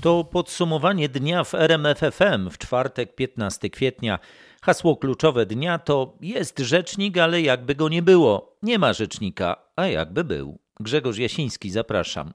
To 0.00 0.24
podsumowanie 0.24 1.08
dnia 1.08 1.44
w 1.44 1.54
RMFFM 1.54 2.50
w 2.50 2.58
czwartek 2.58 3.14
15 3.14 3.70
kwietnia. 3.70 4.18
Hasło 4.62 4.96
kluczowe 4.96 5.46
dnia 5.46 5.78
to 5.78 6.16
jest 6.20 6.58
rzecznik, 6.58 7.18
ale 7.18 7.42
jakby 7.42 7.74
go 7.74 7.88
nie 7.88 8.02
było. 8.02 8.56
Nie 8.62 8.78
ma 8.78 8.92
rzecznika, 8.92 9.56
a 9.76 9.86
jakby 9.86 10.24
był. 10.24 10.58
Grzegorz 10.80 11.18
Jasiński, 11.18 11.70
zapraszam. 11.70 12.32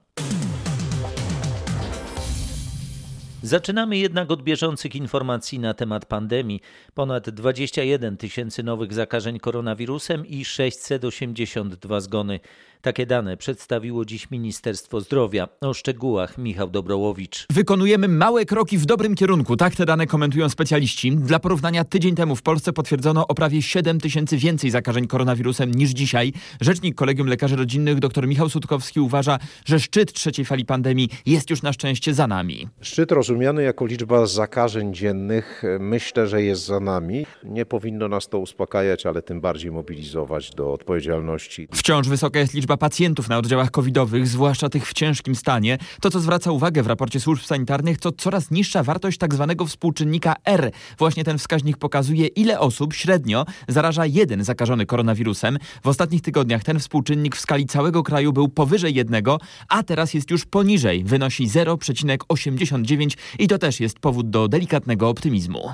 Zaczynamy 3.42 3.96
jednak 3.96 4.30
od 4.30 4.42
bieżących 4.42 4.96
informacji 4.96 5.58
na 5.58 5.74
temat 5.74 6.06
pandemii. 6.06 6.60
Ponad 6.94 7.30
21 7.30 8.16
tysięcy 8.16 8.62
nowych 8.62 8.92
zakażeń 8.92 9.38
koronawirusem 9.38 10.26
i 10.26 10.44
682 10.44 12.00
zgony. 12.00 12.40
Takie 12.84 13.06
dane 13.06 13.36
przedstawiło 13.36 14.04
dziś 14.04 14.30
Ministerstwo 14.30 15.00
Zdrowia. 15.00 15.48
O 15.60 15.74
szczegółach 15.74 16.38
Michał 16.38 16.70
Dobrołowicz. 16.70 17.46
Wykonujemy 17.50 18.08
małe 18.08 18.44
kroki 18.44 18.78
w 18.78 18.86
dobrym 18.86 19.14
kierunku. 19.14 19.56
Tak 19.56 19.74
te 19.74 19.86
dane 19.86 20.06
komentują 20.06 20.48
specjaliści. 20.48 21.16
Dla 21.16 21.38
porównania 21.38 21.84
tydzień 21.84 22.14
temu 22.14 22.36
w 22.36 22.42
Polsce 22.42 22.72
potwierdzono 22.72 23.26
o 23.26 23.34
prawie 23.34 23.62
7 23.62 24.00
tysięcy 24.00 24.36
więcej 24.36 24.70
zakażeń 24.70 25.06
koronawirusem 25.06 25.70
niż 25.70 25.90
dzisiaj. 25.90 26.32
Rzecznik 26.60 26.94
Kolegium 26.94 27.28
Lekarzy 27.28 27.56
Rodzinnych 27.56 27.98
dr 27.98 28.28
Michał 28.28 28.48
Sutkowski 28.48 29.00
uważa, 29.00 29.38
że 29.64 29.80
szczyt 29.80 30.12
trzeciej 30.12 30.44
fali 30.44 30.64
pandemii 30.64 31.08
jest 31.26 31.50
już 31.50 31.62
na 31.62 31.72
szczęście 31.72 32.14
za 32.14 32.26
nami. 32.26 32.68
Szczyt 32.80 33.12
rozumiany 33.12 33.62
jako 33.62 33.86
liczba 33.86 34.26
zakażeń 34.26 34.94
dziennych 34.94 35.62
myślę, 35.80 36.26
że 36.26 36.42
jest 36.42 36.64
za 36.64 36.80
nami. 36.80 37.26
Nie 37.44 37.66
powinno 37.66 38.08
nas 38.08 38.28
to 38.28 38.38
uspokajać, 38.38 39.06
ale 39.06 39.22
tym 39.22 39.40
bardziej 39.40 39.70
mobilizować 39.70 40.50
do 40.50 40.72
odpowiedzialności. 40.72 41.68
Wciąż 41.72 42.08
wysoka 42.08 42.38
jest 42.38 42.54
liczba 42.54 42.73
pacjentów 42.76 43.28
na 43.28 43.38
oddziałach 43.38 43.70
covidowych, 43.70 44.28
zwłaszcza 44.28 44.68
tych 44.68 44.88
w 44.88 44.92
ciężkim 44.92 45.34
stanie. 45.34 45.78
To, 46.00 46.10
co 46.10 46.20
zwraca 46.20 46.50
uwagę 46.50 46.82
w 46.82 46.86
raporcie 46.86 47.20
służb 47.20 47.44
sanitarnych, 47.44 47.98
to 47.98 48.12
coraz 48.12 48.50
niższa 48.50 48.82
wartość 48.82 49.18
tak 49.18 49.34
zwanego 49.34 49.66
współczynnika 49.66 50.34
R. 50.44 50.70
Właśnie 50.98 51.24
ten 51.24 51.38
wskaźnik 51.38 51.76
pokazuje, 51.76 52.26
ile 52.26 52.60
osób 52.60 52.94
średnio 52.94 53.46
zaraża 53.68 54.06
jeden 54.06 54.44
zakażony 54.44 54.86
koronawirusem. 54.86 55.58
W 55.82 55.88
ostatnich 55.88 56.22
tygodniach 56.22 56.64
ten 56.64 56.78
współczynnik 56.78 57.36
w 57.36 57.40
skali 57.40 57.66
całego 57.66 58.02
kraju 58.02 58.32
był 58.32 58.48
powyżej 58.48 58.94
jednego, 58.94 59.38
a 59.68 59.82
teraz 59.82 60.14
jest 60.14 60.30
już 60.30 60.46
poniżej, 60.46 61.04
wynosi 61.04 61.48
0,89 61.48 63.16
i 63.38 63.48
to 63.48 63.58
też 63.58 63.80
jest 63.80 63.98
powód 63.98 64.30
do 64.30 64.48
delikatnego 64.48 65.08
optymizmu. 65.08 65.70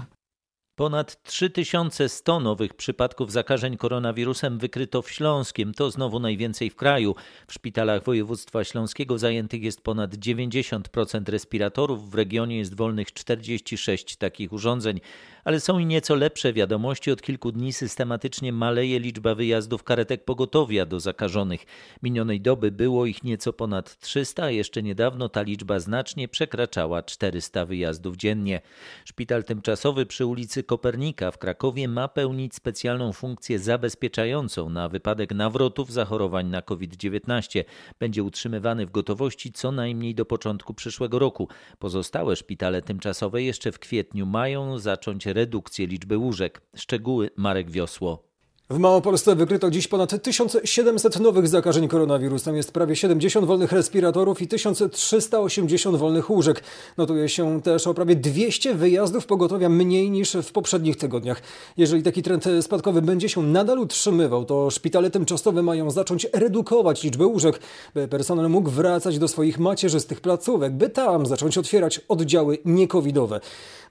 Ponad 0.80 1.22
3100 1.22 2.40
nowych 2.40 2.74
przypadków 2.74 3.32
zakażeń 3.32 3.76
koronawirusem 3.76 4.58
wykryto 4.58 5.02
w 5.02 5.10
Śląskiem. 5.10 5.74
To 5.74 5.90
znowu 5.90 6.20
najwięcej 6.20 6.70
w 6.70 6.76
kraju. 6.76 7.14
W 7.46 7.52
szpitalach 7.52 8.04
województwa 8.04 8.64
śląskiego 8.64 9.18
zajętych 9.18 9.62
jest 9.62 9.80
ponad 9.80 10.14
90% 10.14 11.28
respiratorów. 11.28 12.10
W 12.10 12.14
regionie 12.14 12.58
jest 12.58 12.76
wolnych 12.76 13.12
46 13.12 14.16
takich 14.16 14.52
urządzeń. 14.52 15.00
Ale 15.44 15.60
są 15.60 15.78
i 15.78 15.86
nieco 15.86 16.14
lepsze 16.14 16.52
wiadomości. 16.52 17.10
Od 17.10 17.22
kilku 17.22 17.52
dni 17.52 17.72
systematycznie 17.72 18.52
maleje 18.52 19.00
liczba 19.00 19.34
wyjazdów 19.34 19.84
karetek 19.84 20.24
pogotowia 20.24 20.86
do 20.86 21.00
zakażonych. 21.00 21.64
Minionej 22.02 22.40
doby 22.40 22.70
było 22.70 23.06
ich 23.06 23.24
nieco 23.24 23.52
ponad 23.52 23.98
300, 23.98 24.42
a 24.44 24.50
jeszcze 24.50 24.82
niedawno 24.82 25.28
ta 25.28 25.42
liczba 25.42 25.80
znacznie 25.80 26.28
przekraczała 26.28 27.02
400 27.02 27.66
wyjazdów 27.66 28.16
dziennie. 28.16 28.60
Szpital 29.04 29.44
tymczasowy 29.44 30.06
przy 30.06 30.26
ulicy 30.26 30.62
Kopernika 30.70 31.30
w 31.30 31.38
Krakowie 31.38 31.88
ma 31.88 32.08
pełnić 32.08 32.54
specjalną 32.54 33.12
funkcję 33.12 33.58
zabezpieczającą 33.58 34.70
na 34.70 34.88
wypadek 34.88 35.34
nawrotów 35.34 35.92
zachorowań 35.92 36.46
na 36.46 36.62
COVID-19. 36.62 37.64
Będzie 37.98 38.22
utrzymywany 38.22 38.86
w 38.86 38.90
gotowości 38.90 39.52
co 39.52 39.72
najmniej 39.72 40.14
do 40.14 40.24
początku 40.24 40.74
przyszłego 40.74 41.18
roku. 41.18 41.48
Pozostałe 41.78 42.36
szpitale 42.36 42.82
tymczasowe 42.82 43.42
jeszcze 43.42 43.72
w 43.72 43.78
kwietniu 43.78 44.26
mają 44.26 44.78
zacząć 44.78 45.26
redukcję 45.26 45.86
liczby 45.86 46.18
łóżek. 46.18 46.62
Szczegóły 46.76 47.30
Marek 47.36 47.70
Wiosło. 47.70 48.29
W 48.70 48.78
Małopolsce 48.78 49.36
wykryto 49.36 49.70
dziś 49.70 49.88
ponad 49.88 50.22
1700 50.22 51.20
nowych 51.20 51.48
zakażeń 51.48 51.88
koronawirusem. 51.88 52.56
Jest 52.56 52.72
prawie 52.72 52.96
70 52.96 53.46
wolnych 53.46 53.72
respiratorów 53.72 54.42
i 54.42 54.48
1380 54.48 55.96
wolnych 55.96 56.30
łóżek. 56.30 56.62
Notuje 56.96 57.28
się 57.28 57.62
też 57.62 57.86
o 57.86 57.94
prawie 57.94 58.16
200 58.16 58.74
wyjazdów 58.74 59.26
pogotowia 59.26 59.68
mniej 59.68 60.10
niż 60.10 60.32
w 60.32 60.52
poprzednich 60.52 60.96
tygodniach. 60.96 61.42
Jeżeli 61.76 62.02
taki 62.02 62.22
trend 62.22 62.44
spadkowy 62.60 63.02
będzie 63.02 63.28
się 63.28 63.42
nadal 63.42 63.78
utrzymywał, 63.78 64.44
to 64.44 64.70
szpitale 64.70 65.10
tymczasowe 65.10 65.62
mają 65.62 65.90
zacząć 65.90 66.26
redukować 66.32 67.02
liczbę 67.02 67.26
łóżek, 67.26 67.60
by 67.94 68.08
personel 68.08 68.50
mógł 68.50 68.70
wracać 68.70 69.18
do 69.18 69.28
swoich 69.28 69.58
macierzystych 69.58 70.20
placówek, 70.20 70.72
by 70.72 70.88
tam 70.88 71.26
zacząć 71.26 71.58
otwierać 71.58 72.00
oddziały 72.08 72.58
niekowidowe. 72.64 73.40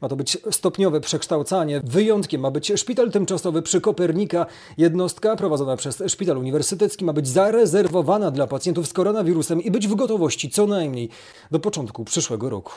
Ma 0.01 0.09
to 0.09 0.15
być 0.15 0.37
stopniowe 0.51 1.01
przekształcanie. 1.01 1.81
Wyjątkiem 1.83 2.41
ma 2.41 2.51
być 2.51 2.71
szpital 2.75 3.11
tymczasowy 3.11 3.61
przy 3.61 3.81
Kopernika. 3.81 4.45
Jednostka 4.77 5.35
prowadzona 5.35 5.77
przez 5.77 6.03
Szpital 6.07 6.37
Uniwersytecki 6.37 7.05
ma 7.05 7.13
być 7.13 7.27
zarezerwowana 7.27 8.31
dla 8.31 8.47
pacjentów 8.47 8.87
z 8.87 8.93
koronawirusem 8.93 9.61
i 9.61 9.71
być 9.71 9.87
w 9.87 9.95
gotowości 9.95 10.49
co 10.49 10.67
najmniej 10.67 11.09
do 11.51 11.59
początku 11.59 12.05
przyszłego 12.05 12.49
roku. 12.49 12.73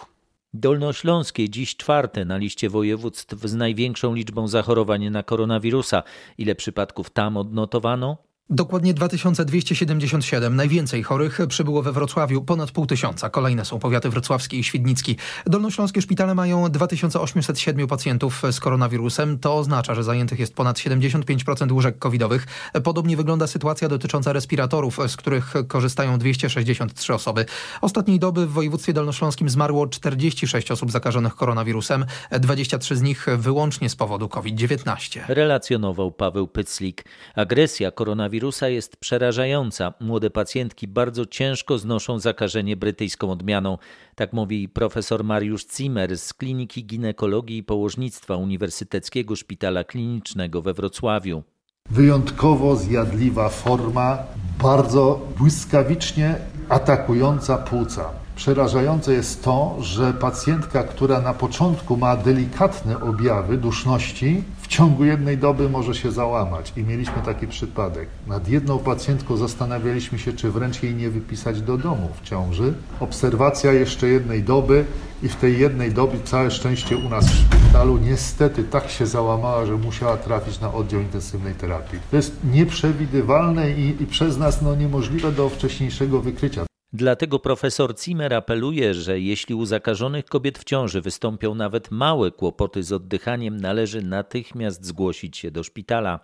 Dolnośląskie 0.55 1.49
dziś 1.49 1.77
czwarte 1.77 2.25
na 2.25 2.37
liście 2.37 2.71
województw 2.71 3.37
z 3.45 3.55
największą 3.55 4.15
liczbą 4.15 4.49
zachorowań 4.49 5.11
na 5.11 5.23
koronawirusa. 5.23 6.03
Ile 6.39 6.55
przypadków 6.55 7.11
tam 7.11 7.37
odnotowano? 7.37 8.17
Dokładnie 8.51 8.95
2277. 8.95 10.57
Najwięcej 10.57 11.03
chorych 11.03 11.39
przybyło 11.49 11.83
we 11.83 11.93
Wrocławiu, 11.93 12.43
ponad 12.43 12.71
pół 12.71 12.87
tysiąca. 12.87 13.31
Kolejne 13.31 13.65
są 13.65 13.79
powiaty 13.79 14.11
wrocławski 14.11 14.59
i 14.59 14.65
świdnicki. 14.65 15.17
Dolnośląskie 15.47 16.03
szpitale 16.03 16.35
mają 16.35 16.71
2807 16.71 17.87
pacjentów 17.87 18.43
z 18.51 18.61
koronawirusem. 18.61 19.39
To 19.39 19.57
oznacza, 19.57 19.95
że 19.95 20.05
zajętych 20.05 20.39
jest 20.39 20.55
ponad 20.55 20.79
75% 20.79 21.73
łóżek 21.73 21.99
covidowych. 21.99 22.47
Podobnie 22.85 23.17
wygląda 23.17 23.47
sytuacja 23.47 23.89
dotycząca 23.89 24.33
respiratorów, 24.33 24.99
z 25.09 25.17
których 25.17 25.55
korzystają 25.69 26.19
263 26.19 27.15
osoby. 27.15 27.45
Ostatniej 27.81 28.19
doby 28.19 28.47
w 28.47 28.53
województwie 28.53 28.93
dolnośląskim 28.93 29.49
zmarło 29.49 29.87
46 29.87 30.71
osób 30.71 30.91
zakażonych 30.91 31.35
koronawirusem, 31.35 32.05
23 32.31 32.97
z 32.97 33.03
nich 33.03 33.27
wyłącznie 33.39 33.91
z 33.91 33.97
powodu 33.97 34.29
COVID-19. 34.29 35.21
Relacjonował 35.29 36.13
Paweł 36.13 36.49
Pyclik. 36.49 37.05
Agresja 37.35 37.91
koronawirusa 37.91 38.32
koronawirusa 38.33 38.69
jest 38.69 38.97
przerażająca. 38.97 39.93
Młode 40.01 40.31
pacjentki 40.31 40.89
bardzo 40.89 41.27
ciężko 41.27 41.79
znoszą 41.79 42.19
zakażenie 42.19 42.77
brytyjską 42.77 43.31
odmianą. 43.31 43.79
Tak 44.15 44.33
mówi 44.33 44.69
profesor 44.69 45.25
Mariusz 45.25 45.67
Zimmer 45.77 46.19
z 46.19 46.35
Kliniki 46.35 46.85
Ginekologii 46.85 47.59
i 47.59 47.63
Położnictwa 47.63 48.37
Uniwersyteckiego 48.37 49.37
Szpitala 49.37 49.85
Klinicznego 49.85 50.63
we 50.63 50.75
Wrocławiu. 50.75 51.43
Wyjątkowo 51.91 52.77
zjadliwa 52.77 53.49
forma, 53.49 54.19
bardzo 54.63 55.21
błyskawicznie 55.39 56.35
atakująca 56.69 57.59
płuca. 57.59 58.11
Przerażające 58.37 59.13
jest 59.13 59.45
to, 59.45 59.77
że 59.81 60.13
pacjentka, 60.13 60.85
która 60.85 61.21
na 61.21 61.35
początku 61.35 61.97
ma 61.97 62.17
delikatne 62.17 63.01
objawy 63.01 63.57
duszności, 63.57 64.45
ciągu 64.73 65.05
jednej 65.05 65.39
doby 65.39 65.69
może 65.69 65.95
się 65.95 66.13
załamać. 66.13 66.73
I 66.77 66.83
mieliśmy 66.83 67.23
taki 67.25 67.47
przypadek. 67.47 68.09
Nad 68.27 68.49
jedną 68.49 68.79
pacjentką 68.79 69.37
zastanawialiśmy 69.37 70.19
się, 70.19 70.33
czy 70.33 70.51
wręcz 70.51 70.83
jej 70.83 70.95
nie 70.95 71.11
wypisać 71.11 71.63
do 71.63 71.79
domu 71.79 72.09
w 72.23 72.29
ciąży. 72.29 72.75
Obserwacja 73.01 73.73
jeszcze 73.73 74.09
jednej 74.09 74.43
doby 74.43 74.85
i 75.23 75.29
w 75.29 75.37
tej 75.37 75.59
jednej 75.59 75.93
dobie, 75.93 76.19
całe 76.25 76.51
szczęście 76.51 76.97
u 76.97 77.09
nas 77.09 77.27
w 77.27 77.35
szpitalu, 77.35 77.99
niestety 77.99 78.65
tak 78.65 78.91
się 78.91 79.07
załamała, 79.07 79.67
że 79.67 79.77
musiała 79.77 80.17
trafić 80.17 80.61
na 80.61 80.75
oddział 80.75 81.01
intensywnej 81.01 81.55
terapii. 81.55 81.99
To 82.11 82.17
jest 82.17 82.37
nieprzewidywalne 82.53 83.71
i, 83.71 84.03
i 84.03 84.07
przez 84.07 84.39
nas 84.39 84.63
no, 84.63 84.75
niemożliwe 84.75 85.33
do 85.33 85.49
wcześniejszego 85.49 86.21
wykrycia. 86.21 86.72
Dlatego 86.95 87.39
profesor 87.39 87.95
Zimmer 87.99 88.35
apeluje, 88.35 88.95
że 88.95 89.21
jeśli 89.21 89.55
u 89.55 89.65
zakażonych 89.65 90.25
kobiet 90.25 90.59
w 90.59 90.65
ciąży 90.65 91.01
wystąpią 91.01 91.55
nawet 91.55 91.91
małe 91.91 92.31
kłopoty 92.31 92.83
z 92.83 92.93
oddychaniem, 92.93 93.57
należy 93.57 94.03
natychmiast 94.03 94.85
zgłosić 94.85 95.37
się 95.37 95.51
do 95.51 95.63
szpitala. 95.63 96.21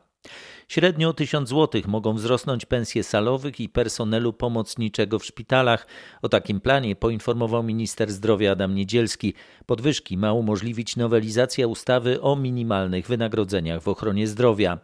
Średnio 0.68 1.08
o 1.08 1.12
1000 1.12 1.48
zł 1.48 1.82
mogą 1.86 2.14
wzrosnąć 2.14 2.66
pensje 2.66 3.04
salowych 3.04 3.60
i 3.60 3.68
personelu 3.68 4.32
pomocniczego 4.32 5.18
w 5.18 5.24
szpitalach. 5.24 5.86
O 6.22 6.28
takim 6.28 6.60
planie 6.60 6.96
poinformował 6.96 7.62
minister 7.62 8.12
zdrowia 8.12 8.52
Adam 8.52 8.74
Niedzielski. 8.74 9.34
Podwyżki 9.66 10.16
ma 10.16 10.32
umożliwić 10.32 10.96
nowelizacja 10.96 11.66
ustawy 11.66 12.20
o 12.20 12.36
minimalnych 12.36 13.06
wynagrodzeniach 13.06 13.82
w 13.82 13.88
ochronie 13.88 14.26
zdrowia. 14.26 14.78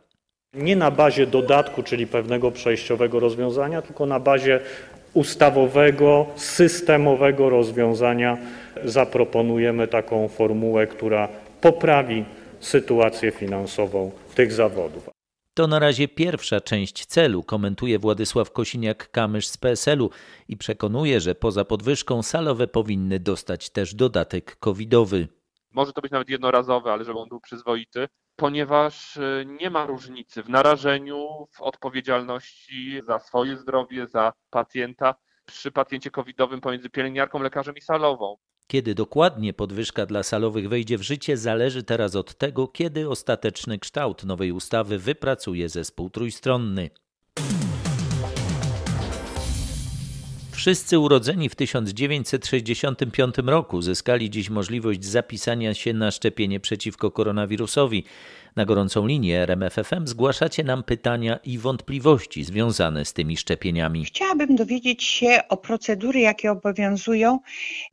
Nie 0.54 0.76
na 0.76 0.90
bazie 0.90 1.26
dodatku, 1.26 1.82
czyli 1.82 2.06
pewnego 2.06 2.50
przejściowego 2.50 3.20
rozwiązania, 3.20 3.82
tylko 3.82 4.06
na 4.06 4.20
bazie 4.20 4.60
ustawowego, 5.14 6.26
systemowego 6.36 7.50
rozwiązania 7.50 8.38
zaproponujemy 8.84 9.88
taką 9.88 10.28
formułę, 10.28 10.86
która 10.86 11.28
poprawi 11.60 12.24
sytuację 12.60 13.30
finansową 13.30 14.10
tych 14.34 14.52
zawodów. 14.52 15.10
To 15.54 15.66
na 15.66 15.78
razie 15.78 16.08
pierwsza 16.08 16.60
część 16.60 17.06
celu, 17.06 17.42
komentuje 17.42 17.98
Władysław 17.98 18.52
Kosiniak-Kamysz 18.52 19.46
z 19.46 19.56
PSL-u 19.56 20.10
i 20.48 20.56
przekonuje, 20.56 21.20
że 21.20 21.34
poza 21.34 21.64
podwyżką 21.64 22.22
salowe 22.22 22.66
powinny 22.66 23.20
dostać 23.20 23.70
też 23.70 23.94
dodatek 23.94 24.56
covidowy. 24.56 25.28
Może 25.72 25.92
to 25.92 26.00
być 26.00 26.12
nawet 26.12 26.28
jednorazowy, 26.28 26.90
ale 26.90 27.04
żeby 27.04 27.18
on 27.18 27.28
był 27.28 27.40
przyzwoity, 27.40 28.08
ponieważ 28.36 29.16
y, 29.16 29.46
nie 29.60 29.70
ma 29.70 29.86
różnicy 29.86 30.42
w 30.42 30.48
narażeniu, 30.48 31.46
w 31.52 31.62
odpowiedzialności 31.62 33.00
za 33.06 33.18
swoje 33.18 33.56
zdrowie, 33.56 34.06
za 34.06 34.32
pacjenta 34.50 35.14
przy 35.46 35.72
pacjencie 35.72 36.10
covidowym 36.10 36.60
pomiędzy 36.60 36.90
pielęgniarką, 36.90 37.42
lekarzem 37.42 37.76
i 37.76 37.80
salową. 37.80 38.36
Kiedy 38.66 38.94
dokładnie 38.94 39.52
podwyżka 39.52 40.06
dla 40.06 40.22
salowych 40.22 40.68
wejdzie 40.68 40.98
w 40.98 41.02
życie, 41.02 41.36
zależy 41.36 41.82
teraz 41.82 42.16
od 42.16 42.38
tego, 42.38 42.68
kiedy 42.68 43.08
ostateczny 43.08 43.78
kształt 43.78 44.24
nowej 44.24 44.52
ustawy 44.52 44.98
wypracuje 44.98 45.68
zespół 45.68 46.10
trójstronny. 46.10 46.90
Wszyscy 50.64 50.98
urodzeni 50.98 51.48
w 51.48 51.54
1965 51.54 53.34
roku 53.46 53.82
zyskali 53.82 54.30
dziś 54.30 54.50
możliwość 54.50 55.04
zapisania 55.04 55.74
się 55.74 55.92
na 55.92 56.10
szczepienie 56.10 56.60
przeciwko 56.60 57.10
koronawirusowi. 57.10 58.04
Na 58.56 58.64
gorącą 58.64 59.06
linię 59.06 59.42
RMFFM 59.42 60.06
zgłaszacie 60.06 60.64
nam 60.64 60.82
pytania 60.82 61.36
i 61.36 61.58
wątpliwości 61.58 62.44
związane 62.44 63.04
z 63.04 63.12
tymi 63.12 63.36
szczepieniami. 63.36 64.04
Chciałabym 64.04 64.56
dowiedzieć 64.56 65.02
się 65.02 65.40
o 65.48 65.56
procedury, 65.56 66.20
jakie 66.20 66.50
obowiązują 66.50 67.38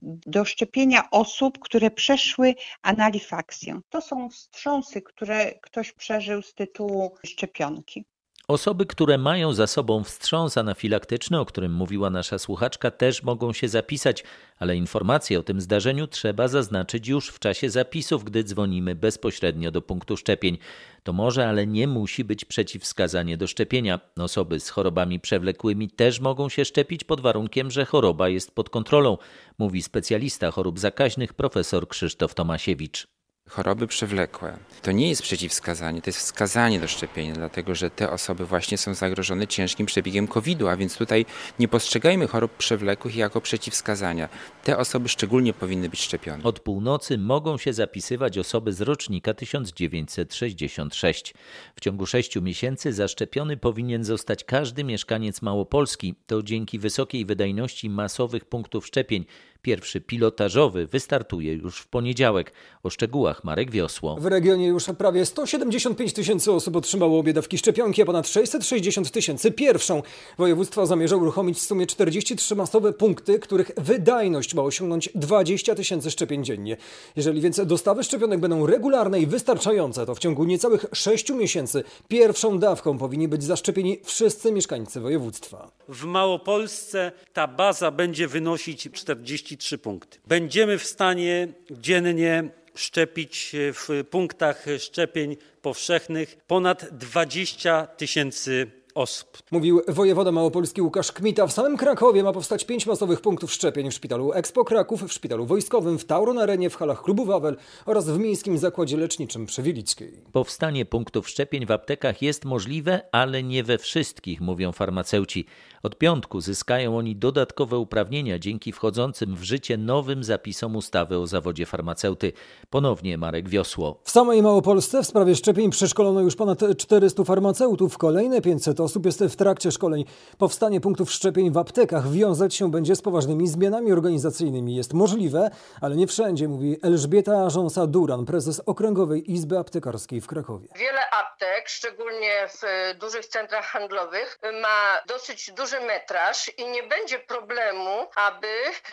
do 0.02 0.46
szczepienia 0.46 1.10
osób, 1.10 1.60
które 1.60 1.92
przeszły 1.92 2.56
analifaksję. 2.82 3.80
To 3.90 4.02
są 4.02 4.30
wstrząsy, 4.30 5.02
które 5.02 5.52
ktoś 5.62 5.92
przeżył 5.92 6.42
z 6.42 6.54
tytułu 6.54 7.16
szczepionki. 7.26 8.06
Osoby, 8.48 8.86
które 8.86 9.18
mają 9.18 9.54
za 9.54 9.68
sobą 9.68 10.04
wstrząs 10.04 10.58
anafilaktyczny, 10.58 11.40
o 11.40 11.46
którym 11.46 11.74
mówiła 11.74 12.10
nasza 12.10 12.40
słuchaczka, 12.40 12.92
też 12.92 13.24
mogą 13.24 13.54
się 13.54 13.70
zapisać, 13.70 14.24
ale 14.60 14.76
informacje 14.76 15.40
o 15.40 15.44
tym 15.44 15.62
zdarzeniu 15.62 16.08
trzeba 16.08 16.48
zaznaczyć 16.48 17.08
już 17.08 17.30
w 17.30 17.40
czasie 17.40 17.70
zapisów, 17.70 18.24
gdy 18.24 18.44
dzwonimy 18.44 18.96
bezpośrednio 18.96 19.72
do 19.72 19.82
punktu 19.82 20.18
szczepień. 20.18 20.58
To 21.04 21.14
może, 21.14 21.48
ale 21.50 21.68
nie 21.68 21.88
musi 21.88 22.24
być 22.24 22.46
przeciwwskazanie 22.46 23.38
do 23.38 23.48
szczepienia. 23.48 24.00
Osoby 24.18 24.60
z 24.60 24.70
chorobami 24.70 25.20
przewlekłymi 25.20 25.90
też 25.90 26.20
mogą 26.20 26.50
się 26.50 26.66
szczepić 26.66 27.04
pod 27.04 27.22
warunkiem, 27.22 27.72
że 27.72 27.86
choroba 27.86 28.30
jest 28.30 28.56
pod 28.56 28.70
kontrolą, 28.70 29.18
mówi 29.58 29.82
specjalista 29.82 30.52
chorób 30.52 30.80
zakaźnych 30.80 31.34
profesor 31.34 31.88
Krzysztof 31.88 32.34
Tomasiewicz 32.34 33.11
choroby 33.52 33.88
przewlekłe. 33.88 34.58
To 34.82 34.92
nie 34.92 35.10
jest 35.10 35.22
przeciwwskazanie, 35.22 36.02
to 36.02 36.10
jest 36.10 36.20
wskazanie 36.20 36.80
do 36.80 36.88
szczepienia, 36.88 37.34
dlatego 37.34 37.76
że 37.76 37.90
te 37.90 38.12
osoby 38.12 38.46
właśnie 38.46 38.78
są 38.78 38.94
zagrożone 38.94 39.48
ciężkim 39.48 39.86
przebiegiem 39.86 40.28
COVID-u, 40.28 40.68
a 40.68 40.78
więc 40.78 40.98
tutaj 40.98 41.26
nie 41.60 41.68
postrzegajmy 41.68 42.28
chorób 42.28 42.58
przewlekłych 42.58 43.16
jako 43.16 43.42
przeciwwskazania. 43.42 44.30
Te 44.64 44.78
osoby 44.78 45.10
szczególnie 45.10 45.54
powinny 45.54 45.90
być 45.90 46.02
szczepione. 46.02 46.44
Od 46.44 46.60
północy 46.60 47.18
mogą 47.18 47.58
się 47.58 47.74
zapisywać 47.74 48.38
osoby 48.38 48.74
z 48.74 48.82
rocznika 48.82 49.34
1966. 49.34 51.34
W 51.76 51.82
ciągu 51.82 52.06
sześciu 52.06 52.42
miesięcy 52.42 52.94
zaszczepiony 52.94 53.58
powinien 53.58 54.04
zostać 54.04 54.44
każdy 54.44 54.84
mieszkaniec 54.84 55.42
Małopolski. 55.42 56.16
To 56.28 56.44
dzięki 56.44 56.80
wysokiej 56.80 57.26
wydajności 57.26 57.90
masowych 57.90 58.46
punktów 58.46 58.88
szczepień 58.88 59.26
Pierwszy 59.62 60.02
pilotażowy 60.02 60.88
wystartuje 60.88 61.54
już 61.54 61.80
w 61.80 61.88
poniedziałek. 61.88 62.54
O 62.84 62.90
szczegółach 62.90 63.44
Marek 63.44 63.72
Wiosło. 63.72 64.16
W 64.16 64.26
regionie 64.26 64.68
już 64.68 64.86
prawie 64.98 65.26
175 65.26 66.14
tysięcy 66.14 66.52
osób 66.52 66.76
otrzymało 66.76 67.20
obie 67.20 67.34
dawki 67.34 67.58
szczepionki, 67.58 68.02
a 68.02 68.06
ponad 68.06 68.28
660 68.28 69.12
tysięcy 69.12 69.52
pierwszą. 69.52 70.04
Województwo 70.38 70.86
zamierza 70.86 71.16
uruchomić 71.16 71.58
w 71.58 71.62
sumie 71.62 71.88
43 71.88 72.56
masowe 72.56 72.94
punkty, 72.94 73.40
których 73.40 73.72
wydajność 73.78 74.54
ma 74.54 74.62
osiągnąć 74.62 75.10
20 75.16 75.76
tysięcy 75.76 76.12
szczepień 76.12 76.44
dziennie. 76.44 76.78
Jeżeli 77.16 77.42
więc 77.42 77.66
dostawy 77.66 78.04
szczepionek 78.04 78.40
będą 78.40 78.66
regularne 78.66 79.20
i 79.20 79.28
wystarczające, 79.28 80.06
to 80.06 80.16
w 80.16 80.20
ciągu 80.20 80.44
niecałych 80.44 80.86
6 80.94 81.30
miesięcy 81.30 81.84
pierwszą 82.08 82.60
dawką 82.60 82.98
powinni 82.98 83.28
być 83.28 83.44
zaszczepieni 83.44 84.00
wszyscy 84.04 84.52
mieszkańcy 84.52 85.00
województwa. 85.00 85.72
W 85.90 86.06
Małopolsce 86.06 87.12
ta 87.34 87.48
baza 87.48 87.92
będzie 87.92 88.28
wynosić 88.28 88.90
40 88.92 89.51
33 89.58 89.78
punkty. 89.78 90.20
Będziemy 90.28 90.78
w 90.78 90.86
stanie 90.86 91.48
dziennie 91.72 92.50
szczepić 92.76 93.52
w 93.56 94.04
punktach 94.10 94.66
szczepień 94.80 95.38
powszechnych 95.62 96.38
ponad 96.48 96.86
20 96.92 97.88
tysięcy 97.88 98.72
osób. 98.96 99.38
Mówił 99.52 99.82
wojewoda 99.88 100.32
małopolski 100.32 100.82
Łukasz 100.82 101.12
Kmita. 101.12 101.48
W 101.48 101.52
samym 101.52 101.78
Krakowie 101.78 102.24
ma 102.24 102.34
powstać 102.34 102.66
pięć 102.66 102.86
masowych 102.86 103.22
punktów 103.22 103.54
szczepień 103.54 103.92
w 103.92 103.94
szpitalu 103.94 104.34
Expo 104.34 104.66
Kraków, 104.66 105.04
w 105.04 105.14
szpitalu 105.14 105.46
wojskowym, 105.46 106.00
w 106.00 106.06
Tauron 106.06 106.40
Arenie, 106.40 106.70
w 106.70 106.76
halach 106.76 107.02
klubu 107.02 107.26
Wawel 107.26 107.58
oraz 107.86 108.10
w 108.10 108.20
Miejskim 108.20 108.58
Zakładzie 108.58 108.98
Leczniczym 108.98 109.46
przy 109.46 109.62
Wilickiej. 109.62 110.22
Powstanie 110.32 110.86
punktów 110.86 111.30
szczepień 111.30 111.66
w 111.66 111.72
aptekach 111.72 112.22
jest 112.22 112.46
możliwe, 112.46 113.02
ale 113.12 113.44
nie 113.44 113.64
we 113.64 113.78
wszystkich, 113.78 114.42
mówią 114.42 114.72
farmaceuci. 114.72 115.46
Od 115.84 115.98
piątku 115.98 116.42
zyskają 116.42 116.98
oni 116.98 117.16
dodatkowe 117.16 117.78
uprawnienia 117.78 118.40
dzięki 118.40 118.72
wchodzącym 118.72 119.36
w 119.36 119.44
życie 119.44 119.78
nowym 119.78 120.24
zapisom 120.24 120.76
ustawy 120.76 121.18
o 121.18 121.28
zawodzie 121.28 121.66
farmaceuty. 121.66 122.34
Ponownie 122.70 123.18
Marek 123.18 123.50
Wiosło. 123.50 124.00
W 124.04 124.12
samej 124.12 124.42
Małopolsce 124.42 125.04
w 125.04 125.08
sprawie 125.08 125.36
szczepień 125.36 125.70
przeszkolono 125.70 126.22
już 126.22 126.36
ponad 126.36 126.60
400 126.78 127.24
farmaceutów. 127.24 127.98
Kolejne 127.98 128.42
500 128.42 128.81
osób 128.84 129.06
jest 129.06 129.24
w 129.24 129.36
trakcie 129.36 129.72
szkoleń. 129.72 130.06
Powstanie 130.38 130.82
punktów 130.82 131.12
szczepień 131.12 131.52
w 131.52 131.58
aptekach 131.58 132.12
wiązać 132.12 132.56
się 132.56 132.72
będzie 132.72 132.96
z 132.96 133.02
poważnymi 133.02 133.48
zmianami 133.48 133.92
organizacyjnymi. 133.92 134.76
Jest 134.76 134.94
możliwe, 134.94 135.52
ale 135.82 135.96
nie 135.96 136.08
wszędzie, 136.08 136.48
mówi 136.48 136.78
Elżbieta 136.84 137.50
Rząsa-Duran, 137.50 138.26
prezes 138.26 138.62
Okręgowej 138.66 139.32
Izby 139.32 139.58
Aptekarskiej 139.58 140.22
w 140.22 140.28
Krakowie. 140.28 140.68
Wiele 140.76 141.10
aptek, 141.12 141.70
szczególnie 141.70 142.48
w 142.48 142.62
dużych 143.00 143.26
centrach 143.26 143.66
handlowych, 143.66 144.40
ma 144.62 145.02
dosyć 145.08 145.52
duży 145.52 145.80
metraż 145.80 146.52
i 146.58 146.66
nie 146.72 146.84
będzie 146.84 147.20
problemu, 147.20 147.90
aby 148.16 148.48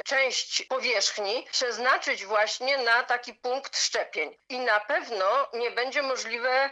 część 0.04 0.62
powierzchni 0.62 1.44
przeznaczyć 1.52 2.26
właśnie 2.26 2.84
na 2.84 3.02
taki 3.02 3.34
punkt 3.34 3.78
szczepień. 3.78 4.30
I 4.48 4.58
na 4.58 4.80
pewno 4.80 5.24
nie 5.54 5.70
będzie 5.70 6.02
możliwe 6.02 6.70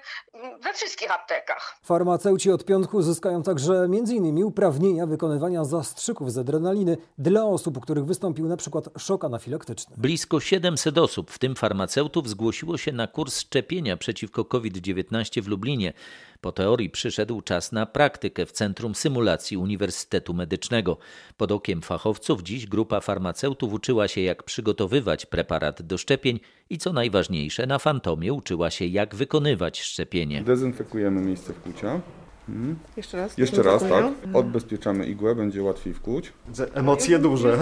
we 0.61 0.73
wszystkich 0.73 1.11
aptekach. 1.11 1.77
Farmaceuci 1.85 2.51
od 2.51 2.65
piątku 2.65 3.03
uzyskają 3.07 3.43
także 3.43 3.75
m.in. 3.85 4.45
uprawnienia 4.45 5.07
wykonywania 5.07 5.65
zastrzyków 5.65 6.33
z 6.33 6.39
adrenaliny 6.39 6.97
dla 7.19 7.45
osób, 7.45 7.77
u 7.77 7.81
których 7.81 8.05
wystąpił 8.05 8.49
na 8.49 8.57
przykład 8.57 8.89
szok 8.99 9.25
anafilaktyczny. 9.25 9.97
Blisko 9.99 10.41
700 10.41 10.99
osób, 10.99 11.31
w 11.31 11.39
tym 11.39 11.55
farmaceutów, 11.55 12.29
zgłosiło 12.29 12.79
się 12.79 12.93
na 12.93 13.07
kurs 13.07 13.41
szczepienia 13.41 13.97
przeciwko 13.97 14.45
COVID-19 14.45 15.43
w 15.43 15.49
Lublinie. 15.49 15.93
Po 16.41 16.53
teorii 16.53 16.91
przyszedł 16.91 17.41
czas 17.41 17.73
na 17.73 17.87
praktykę 17.87 18.47
w 18.47 18.53
Centrum 18.53 18.95
Symulacji 18.95 19.57
Uniwersytetu 19.57 20.35
Medycznego. 20.35 20.99
Pod 21.37 21.53
okiem 21.53 21.83
fachowców 21.83 22.43
dziś 22.43 22.67
grupa 22.67 23.01
farmaceutów 23.01 23.73
uczyła 23.73 24.09
się, 24.09 24.21
jak 24.21 24.43
przygotowywać 24.43 25.27
preparat 25.27 25.83
do 25.83 25.99
szczepień 25.99 26.41
i 26.71 26.79
co 26.79 26.93
najważniejsze, 26.93 27.67
na 27.67 27.79
fantomie 27.79 28.33
uczyła 28.33 28.71
się, 28.71 28.87
jak 28.87 29.15
wykonywać 29.15 29.81
szczepienie. 29.81 30.43
Dezynfekujemy 30.43 31.21
miejsce 31.21 31.53
wkłucia. 31.53 32.01
Mhm. 32.49 32.77
Jeszcze 32.97 33.17
raz? 33.17 33.39
Jeszcze 33.39 33.63
raz, 33.63 33.83
tak. 33.83 34.05
Odbezpieczamy 34.35 35.07
igłę, 35.07 35.35
będzie 35.35 35.63
łatwiej 35.63 35.95
wkłuć. 35.95 36.33
Emocje 36.75 37.19
duże. 37.19 37.59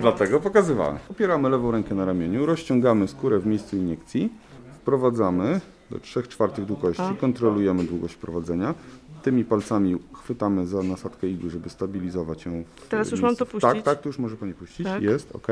Dlatego 0.00 0.40
pokazywałem. 0.40 0.98
Opieramy 1.10 1.48
lewą 1.48 1.70
rękę 1.70 1.94
na 1.94 2.04
ramieniu, 2.04 2.46
rozciągamy 2.46 3.08
skórę 3.08 3.38
w 3.38 3.46
miejscu 3.46 3.76
iniekcji, 3.76 4.32
wprowadzamy 4.74 5.60
do 5.90 5.98
3 5.98 6.22
czwartych 6.22 6.64
długości, 6.64 7.02
A. 7.02 7.14
kontrolujemy 7.14 7.84
długość 7.84 8.14
wprowadzenia. 8.14 8.74
Tymi 9.22 9.44
palcami 9.44 9.96
chwytamy 10.12 10.66
za 10.66 10.82
nasadkę 10.82 11.28
igły, 11.28 11.50
żeby 11.50 11.70
stabilizować 11.70 12.46
ją. 12.46 12.64
Teraz 12.88 13.10
już 13.10 13.20
mam 13.20 13.36
to 13.36 13.46
puścić? 13.46 13.60
Tak, 13.60 13.82
tak, 13.82 14.00
tu 14.00 14.08
już 14.08 14.18
może 14.18 14.36
Pani 14.36 14.54
puścić. 14.54 14.86
Tak. 14.86 15.02
Jest, 15.02 15.36
ok. 15.36 15.46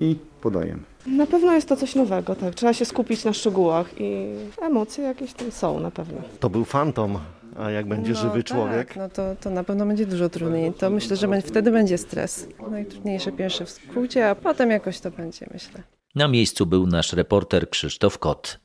I 0.00 0.16
podajemy. 0.40 0.82
Na 1.06 1.26
pewno 1.26 1.52
jest 1.54 1.68
to 1.68 1.76
coś 1.76 1.94
nowego, 1.94 2.34
tak. 2.34 2.54
Trzeba 2.54 2.72
się 2.72 2.84
skupić 2.84 3.24
na 3.24 3.32
szczegółach 3.32 4.00
i 4.00 4.34
emocje 4.62 5.04
jakieś 5.04 5.32
tam 5.32 5.50
są 5.50 5.80
na 5.80 5.90
pewno. 5.90 6.18
To 6.40 6.50
był 6.50 6.64
fantom. 6.64 7.18
A 7.58 7.70
jak 7.70 7.86
będzie 7.86 8.12
no, 8.12 8.18
żywy 8.18 8.42
tak, 8.42 8.46
człowiek? 8.46 8.96
No 8.96 9.08
to, 9.08 9.36
to 9.40 9.50
na 9.50 9.64
pewno 9.64 9.86
będzie 9.86 10.06
dużo 10.06 10.28
trudniej. 10.28 10.72
To 10.72 10.90
myślę, 10.90 11.16
że 11.16 11.42
wtedy 11.42 11.70
będzie 11.70 11.98
stres. 11.98 12.48
Najtrudniejsze 12.70 13.32
pierwsze 13.32 13.64
w 13.64 13.70
skrócie, 13.70 14.30
a 14.30 14.34
potem 14.34 14.70
jakoś 14.70 15.00
to 15.00 15.10
będzie, 15.10 15.46
myślę. 15.52 15.82
Na 16.14 16.28
miejscu 16.28 16.66
był 16.66 16.86
nasz 16.86 17.12
reporter 17.12 17.70
Krzysztof 17.70 18.18
Kot. 18.18 18.60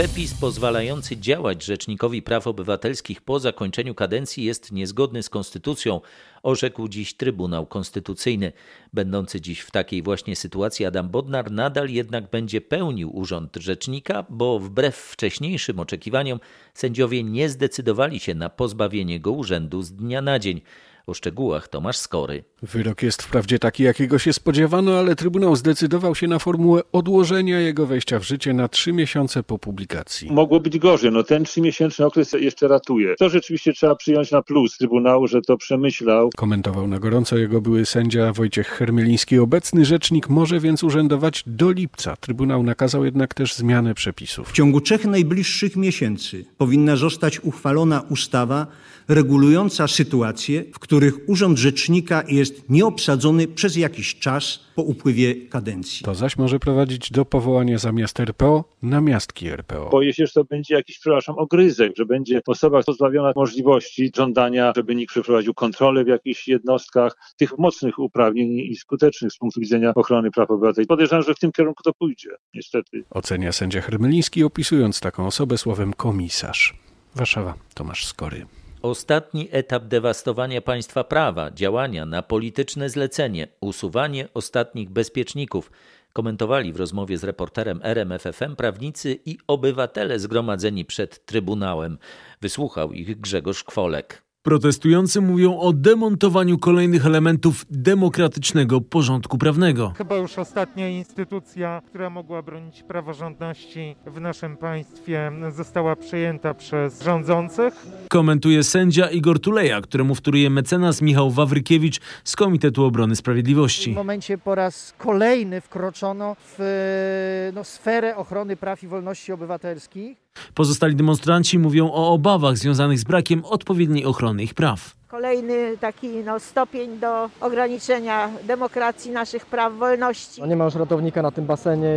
Przepis 0.00 0.34
pozwalający 0.34 1.16
działać 1.16 1.64
Rzecznikowi 1.64 2.22
Praw 2.22 2.46
Obywatelskich 2.46 3.20
po 3.20 3.40
zakończeniu 3.40 3.94
kadencji 3.94 4.44
jest 4.44 4.72
niezgodny 4.72 5.22
z 5.22 5.30
konstytucją, 5.30 6.00
orzekł 6.42 6.88
dziś 6.88 7.14
Trybunał 7.14 7.66
Konstytucyjny. 7.66 8.52
Będący 8.92 9.40
dziś 9.40 9.60
w 9.60 9.70
takiej 9.70 10.02
właśnie 10.02 10.36
sytuacji 10.36 10.86
Adam 10.86 11.08
Bodnar 11.08 11.50
nadal 11.50 11.88
jednak 11.88 12.30
będzie 12.30 12.60
pełnił 12.60 13.16
urząd 13.16 13.56
rzecznika, 13.56 14.24
bo 14.28 14.58
wbrew 14.58 14.96
wcześniejszym 14.96 15.80
oczekiwaniom 15.80 16.40
sędziowie 16.74 17.24
nie 17.24 17.48
zdecydowali 17.48 18.20
się 18.20 18.34
na 18.34 18.48
pozbawienie 18.48 19.20
go 19.20 19.32
urzędu 19.32 19.82
z 19.82 19.92
dnia 19.92 20.22
na 20.22 20.38
dzień. 20.38 20.60
O 21.06 21.14
szczegółach 21.14 21.68
Tomasz 21.68 21.96
Skory. 21.96 22.44
Wyrok 22.62 23.02
jest 23.02 23.22
wprawdzie 23.22 23.58
taki, 23.58 23.82
jakiego 23.82 24.18
się 24.18 24.32
spodziewano, 24.32 24.98
ale 24.98 25.16
Trybunał 25.16 25.56
zdecydował 25.56 26.14
się 26.14 26.28
na 26.28 26.38
formułę 26.38 26.82
odłożenia 26.92 27.60
jego 27.60 27.86
wejścia 27.86 28.18
w 28.18 28.22
życie 28.22 28.54
na 28.54 28.68
trzy 28.68 28.92
miesiące 28.92 29.42
po 29.42 29.58
publikacji. 29.58 30.32
Mogło 30.32 30.60
być 30.60 30.78
gorzej, 30.78 31.12
no 31.12 31.22
ten 31.22 31.44
trzymiesięczny 31.44 32.06
okres 32.06 32.32
jeszcze 32.32 32.68
ratuje. 32.68 33.14
To 33.18 33.28
rzeczywiście 33.28 33.72
trzeba 33.72 33.94
przyjąć 33.94 34.30
na 34.30 34.42
plus 34.42 34.78
Trybunału, 34.78 35.26
że 35.26 35.40
to 35.42 35.56
przemyślał. 35.56 36.30
Komentował 36.36 36.86
na 36.86 36.98
gorąco 36.98 37.38
jego 37.38 37.60
były 37.60 37.86
sędzia 37.86 38.32
Wojciech 38.32 38.68
Hermeliński. 38.68 39.38
Obecny 39.38 39.84
rzecznik 39.84 40.28
może 40.28 40.60
więc 40.60 40.84
urzędować 40.84 41.42
do 41.46 41.70
lipca. 41.70 42.16
Trybunał 42.16 42.62
nakazał 42.62 43.04
jednak 43.04 43.34
też 43.34 43.54
zmianę 43.54 43.94
przepisów. 43.94 44.48
W 44.48 44.52
ciągu 44.52 44.80
trzech 44.80 45.04
najbliższych 45.04 45.76
miesięcy 45.76 46.44
powinna 46.58 46.96
zostać 46.96 47.40
uchwalona 47.40 48.00
ustawa 48.00 48.66
regulująca 49.08 49.88
sytuacje, 49.88 50.64
w 50.74 50.78
których 51.00 51.28
urząd 51.28 51.58
rzecznika 51.58 52.22
jest 52.28 52.70
nieobsadzony 52.70 53.48
przez 53.48 53.76
jakiś 53.76 54.18
czas 54.18 54.60
po 54.74 54.82
upływie 54.82 55.34
kadencji. 55.34 56.04
To 56.04 56.14
zaś 56.14 56.36
może 56.36 56.58
prowadzić 56.58 57.10
do 57.10 57.24
powołania 57.24 57.78
zamiast 57.78 58.20
RPO 58.20 58.64
namiastki 58.82 59.48
RPO. 59.48 59.88
Boję 59.90 60.12
się, 60.12 60.26
że 60.26 60.32
to 60.32 60.44
będzie 60.44 60.74
jakiś, 60.74 60.98
przepraszam, 60.98 61.38
ogryzek, 61.38 61.92
że 61.96 62.06
będzie 62.06 62.40
osoba 62.46 62.82
pozbawiona 62.82 63.32
możliwości 63.36 64.12
żądania, 64.16 64.72
żeby 64.76 64.94
nikt 64.94 65.10
przeprowadził 65.10 65.54
kontrolę 65.54 66.04
w 66.04 66.08
jakichś 66.08 66.48
jednostkach, 66.48 67.16
tych 67.36 67.58
mocnych 67.58 67.98
uprawnień 67.98 68.58
i 68.58 68.76
skutecznych 68.76 69.32
z 69.32 69.38
punktu 69.38 69.60
widzenia 69.60 69.92
ochrony 69.94 70.30
praw 70.30 70.50
obywateli. 70.50 70.86
Podejrzewam, 70.86 71.22
że 71.22 71.34
w 71.34 71.38
tym 71.38 71.52
kierunku 71.52 71.82
to 71.82 71.92
pójdzie, 71.92 72.30
niestety. 72.54 73.04
Ocenia 73.10 73.52
sędzia 73.52 73.80
Hermeliński, 73.80 74.44
opisując 74.44 75.00
taką 75.00 75.26
osobę 75.26 75.58
słowem 75.58 75.92
komisarz. 75.92 76.74
Warszawa, 77.14 77.54
Tomasz 77.74 78.06
Skory. 78.06 78.46
Ostatni 78.82 79.48
etap 79.52 79.84
dewastowania 79.84 80.60
państwa 80.60 81.04
prawa, 81.04 81.50
działania 81.50 82.06
na 82.06 82.22
polityczne 82.22 82.90
zlecenie, 82.90 83.48
usuwanie 83.60 84.28
ostatnich 84.34 84.90
bezpieczników, 84.90 85.70
komentowali 86.12 86.72
w 86.72 86.76
rozmowie 86.76 87.18
z 87.18 87.24
reporterem 87.24 87.80
RMFFM 87.82 88.56
prawnicy 88.56 89.18
i 89.26 89.38
obywatele 89.46 90.18
zgromadzeni 90.18 90.84
przed 90.84 91.26
Trybunałem. 91.26 91.98
Wysłuchał 92.40 92.92
ich 92.92 93.20
Grzegorz 93.20 93.64
Kwolek. 93.64 94.29
Protestujący 94.42 95.20
mówią 95.20 95.58
o 95.58 95.72
demontowaniu 95.72 96.58
kolejnych 96.58 97.06
elementów 97.06 97.66
demokratycznego 97.70 98.80
porządku 98.80 99.38
prawnego. 99.38 99.92
Chyba 99.98 100.16
już 100.16 100.38
ostatnia 100.38 100.88
instytucja, 100.88 101.82
która 101.86 102.10
mogła 102.10 102.42
bronić 102.42 102.82
praworządności 102.82 103.96
w 104.06 104.20
naszym 104.20 104.56
państwie, 104.56 105.32
została 105.56 105.96
przejęta 105.96 106.54
przez 106.54 107.02
rządzących. 107.02 107.86
Komentuje 108.08 108.64
sędzia 108.64 109.10
Igor 109.10 109.40
Tuleja, 109.40 109.80
któremu 109.80 110.14
wtóruje 110.14 110.50
mecenas 110.50 111.02
Michał 111.02 111.30
Wawrykiewicz 111.30 112.00
z 112.24 112.36
Komitetu 112.36 112.84
Obrony 112.84 113.16
Sprawiedliwości. 113.16 113.92
W 113.92 113.96
momencie 113.96 114.38
po 114.38 114.54
raz 114.54 114.94
kolejny 114.98 115.60
wkroczono 115.60 116.36
w 116.58 117.50
no, 117.54 117.64
sferę 117.64 118.16
ochrony 118.16 118.56
praw 118.56 118.82
i 118.82 118.88
wolności 118.88 119.32
obywatelskich. 119.32 120.29
Pozostali 120.54 120.96
demonstranci 120.96 121.58
mówią 121.58 121.90
o 121.92 122.12
obawach 122.12 122.56
związanych 122.56 122.98
z 122.98 123.04
brakiem 123.04 123.44
odpowiedniej 123.44 124.04
ochrony 124.04 124.42
ich 124.42 124.54
praw. 124.54 124.96
Kolejny 125.08 125.76
taki 125.80 126.08
no, 126.08 126.40
stopień 126.40 126.98
do 126.98 127.30
ograniczenia 127.40 128.30
demokracji, 128.46 129.10
naszych 129.10 129.46
praw, 129.46 129.74
wolności. 129.74 130.40
No 130.40 130.46
nie 130.46 130.56
ma 130.56 130.64
już 130.64 130.74
ratownika 130.74 131.22
na 131.22 131.30
tym 131.30 131.46
basenie 131.46 131.88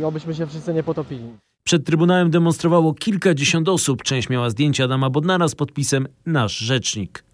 i 0.00 0.04
obyśmy 0.04 0.34
się 0.34 0.46
wszyscy 0.46 0.74
nie 0.74 0.82
potopili. 0.82 1.24
Przed 1.64 1.84
Trybunałem 1.84 2.30
demonstrowało 2.30 2.94
kilkadziesiąt 2.94 3.68
osób. 3.68 4.02
Część 4.02 4.28
miała 4.28 4.50
zdjęcia 4.50 4.84
Adama 4.84 5.10
Bodnara 5.10 5.48
z 5.48 5.54
podpisem 5.54 6.08
Nasz 6.26 6.58
Rzecznik. 6.58 7.25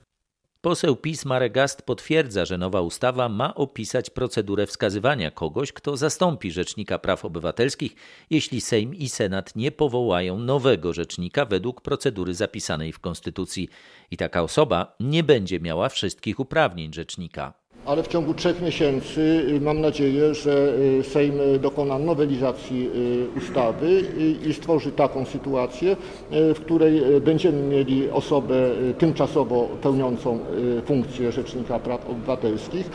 Poseł 0.62 0.96
PiS 0.96 1.24
Marek 1.24 1.52
Gast 1.52 1.82
potwierdza, 1.82 2.44
że 2.44 2.58
nowa 2.58 2.80
ustawa 2.80 3.28
ma 3.28 3.54
opisać 3.54 4.10
procedurę 4.10 4.66
wskazywania 4.66 5.30
kogoś, 5.30 5.72
kto 5.72 5.96
zastąpi 5.96 6.50
Rzecznika 6.50 6.98
Praw 6.98 7.24
Obywatelskich, 7.24 7.94
jeśli 8.30 8.60
Sejm 8.60 8.94
i 8.94 9.08
Senat 9.08 9.56
nie 9.56 9.72
powołają 9.72 10.38
nowego 10.38 10.92
rzecznika 10.92 11.44
według 11.44 11.80
procedury 11.80 12.34
zapisanej 12.34 12.92
w 12.92 12.98
Konstytucji. 12.98 13.68
I 14.10 14.16
taka 14.16 14.42
osoba 14.42 14.96
nie 15.00 15.22
będzie 15.22 15.60
miała 15.60 15.88
wszystkich 15.88 16.40
uprawnień 16.40 16.92
rzecznika 16.92 17.61
ale 17.86 18.02
w 18.02 18.08
ciągu 18.08 18.34
trzech 18.34 18.62
miesięcy 18.62 19.44
mam 19.60 19.80
nadzieję, 19.80 20.34
że 20.34 20.72
Sejm 21.02 21.34
dokona 21.60 21.98
nowelizacji 21.98 22.90
ustawy 23.36 24.04
i 24.46 24.54
stworzy 24.54 24.92
taką 24.92 25.24
sytuację, 25.24 25.96
w 26.30 26.60
której 26.60 27.02
będziemy 27.20 27.62
mieli 27.62 28.10
osobę 28.10 28.70
tymczasowo 28.98 29.68
pełniącą 29.82 30.38
funkcję 30.84 31.32
Rzecznika 31.32 31.78
Praw 31.78 32.10
Obywatelskich, 32.10 32.90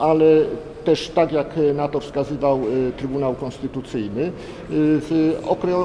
ale 0.00 0.24
też 0.84 1.08
tak 1.08 1.32
jak 1.32 1.54
na 1.74 1.88
to 1.88 2.00
wskazywał 2.00 2.60
Trybunał 2.96 3.34
Konstytucyjny, 3.34 4.32
w 4.70 5.36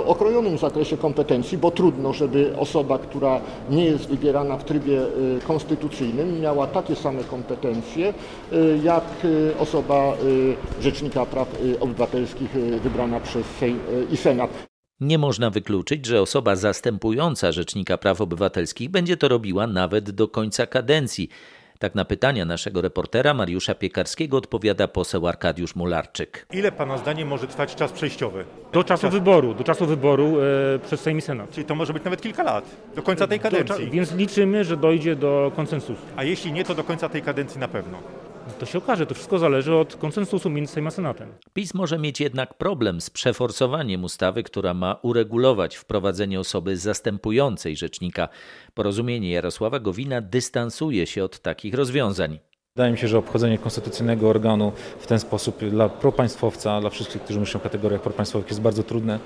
okrojonym 0.05 0.57
zakresie 0.57 0.98
kompetencji, 0.98 1.57
bo 1.57 1.72
trudno, 1.72 2.13
żeby 2.13 2.53
osoba, 2.57 2.98
która 2.98 3.41
nie 3.69 3.86
jest 3.86 4.07
wybierana 4.07 4.57
w 4.57 4.63
trybie 4.63 5.01
konstytucyjnym, 5.48 6.41
miała 6.41 6.67
takie 6.67 6.95
same 6.95 7.24
kompetencje 7.24 8.13
jak 8.84 9.03
osoba 9.60 10.13
Rzecznika 10.81 11.25
Praw 11.25 11.48
Obywatelskich 11.79 12.50
wybrana 12.84 13.19
przez 13.19 13.45
Sejm 13.60 13.79
i 14.12 14.17
Senat. 14.17 14.50
Nie 15.00 15.17
można 15.17 15.50
wykluczyć, 15.50 16.05
że 16.05 16.22
osoba 16.22 16.55
zastępująca 16.55 17.51
Rzecznika 17.51 17.98
Praw 17.98 18.22
Obywatelskich 18.22 18.89
będzie 18.89 19.17
to 19.17 19.27
robiła 19.27 19.67
nawet 19.67 20.12
do 20.12 20.27
końca 20.27 20.65
kadencji. 20.65 21.29
Tak 21.79 21.96
na 21.96 22.05
pytania 22.05 22.46
naszego 22.46 22.82
reportera 22.82 23.34
Mariusza 23.34 23.75
Piekarskiego 23.75 24.38
odpowiada 24.38 24.88
poseł 24.88 25.27
Arkadiusz 25.27 25.75
Mularczyk. 25.75 26.46
Ile 26.51 26.72
pana 26.72 26.98
zdaniem 26.98 27.27
może 27.27 27.48
trwać 27.48 27.75
czas 27.75 27.91
przejściowy? 27.91 28.46
Do 28.74 28.84
czasu 28.84 29.01
czas... 29.01 29.13
wyboru, 29.13 29.53
do 29.53 29.63
czasu 29.63 29.86
wyboru 29.86 30.38
e, 30.75 30.79
przez 30.79 31.01
Sejm 31.01 31.17
i 31.17 31.22
Senat. 31.22 31.51
Czyli 31.51 31.65
to 31.65 31.75
może 31.75 31.94
być 31.94 32.03
nawet 32.03 32.22
kilka 32.22 32.44
lat, 32.44 32.65
do 32.96 33.01
końca 33.01 33.27
tej 33.27 33.39
kadencji. 33.39 33.86
Do, 33.86 33.91
więc 33.91 34.15
liczymy, 34.15 34.63
że 34.63 34.77
dojdzie 34.77 35.15
do 35.15 35.51
konsensusu. 35.55 36.01
A 36.15 36.24
jeśli 36.24 36.51
nie, 36.51 36.63
to 36.63 36.75
do 36.75 36.84
końca 36.84 37.10
tej 37.10 37.22
kadencji 37.22 37.60
na 37.60 37.67
pewno. 37.67 37.98
To 38.59 38.65
się 38.65 38.77
okaże, 38.77 39.05
to 39.05 39.15
wszystko 39.15 39.37
zależy 39.39 39.75
od 39.75 39.95
konsensusu 39.95 40.49
między 40.49 40.73
Sejmem 40.73 40.87
a 40.87 40.91
Senatem. 40.91 41.33
PiS 41.53 41.73
może 41.73 41.99
mieć 41.99 42.19
jednak 42.19 42.53
problem 42.53 43.01
z 43.01 43.09
przeforsowaniem 43.09 44.03
ustawy, 44.03 44.43
która 44.43 44.73
ma 44.73 44.99
uregulować 45.01 45.75
wprowadzenie 45.75 46.39
osoby 46.39 46.77
zastępującej 46.77 47.75
rzecznika. 47.75 48.29
Porozumienie 48.73 49.31
Jarosława 49.31 49.79
Gowina 49.79 50.21
dystansuje 50.21 51.07
się 51.07 51.23
od 51.23 51.39
takich 51.39 51.73
rozwiązań. 51.73 52.39
Wydaje 52.75 52.91
mi 52.91 52.97
się, 52.97 53.07
że 53.07 53.17
obchodzenie 53.17 53.57
konstytucyjnego 53.57 54.29
organu 54.29 54.71
w 54.99 55.07
ten 55.07 55.19
sposób 55.19 55.65
dla 55.65 55.89
propaństwowca, 55.89 56.81
dla 56.81 56.89
wszystkich, 56.89 57.21
którzy 57.21 57.39
myślą 57.39 57.59
w 57.59 57.63
kategoriach 57.63 58.01
propaństwowych 58.01 58.47
jest 58.47 58.61
bardzo 58.61 58.83
trudne 58.83 59.19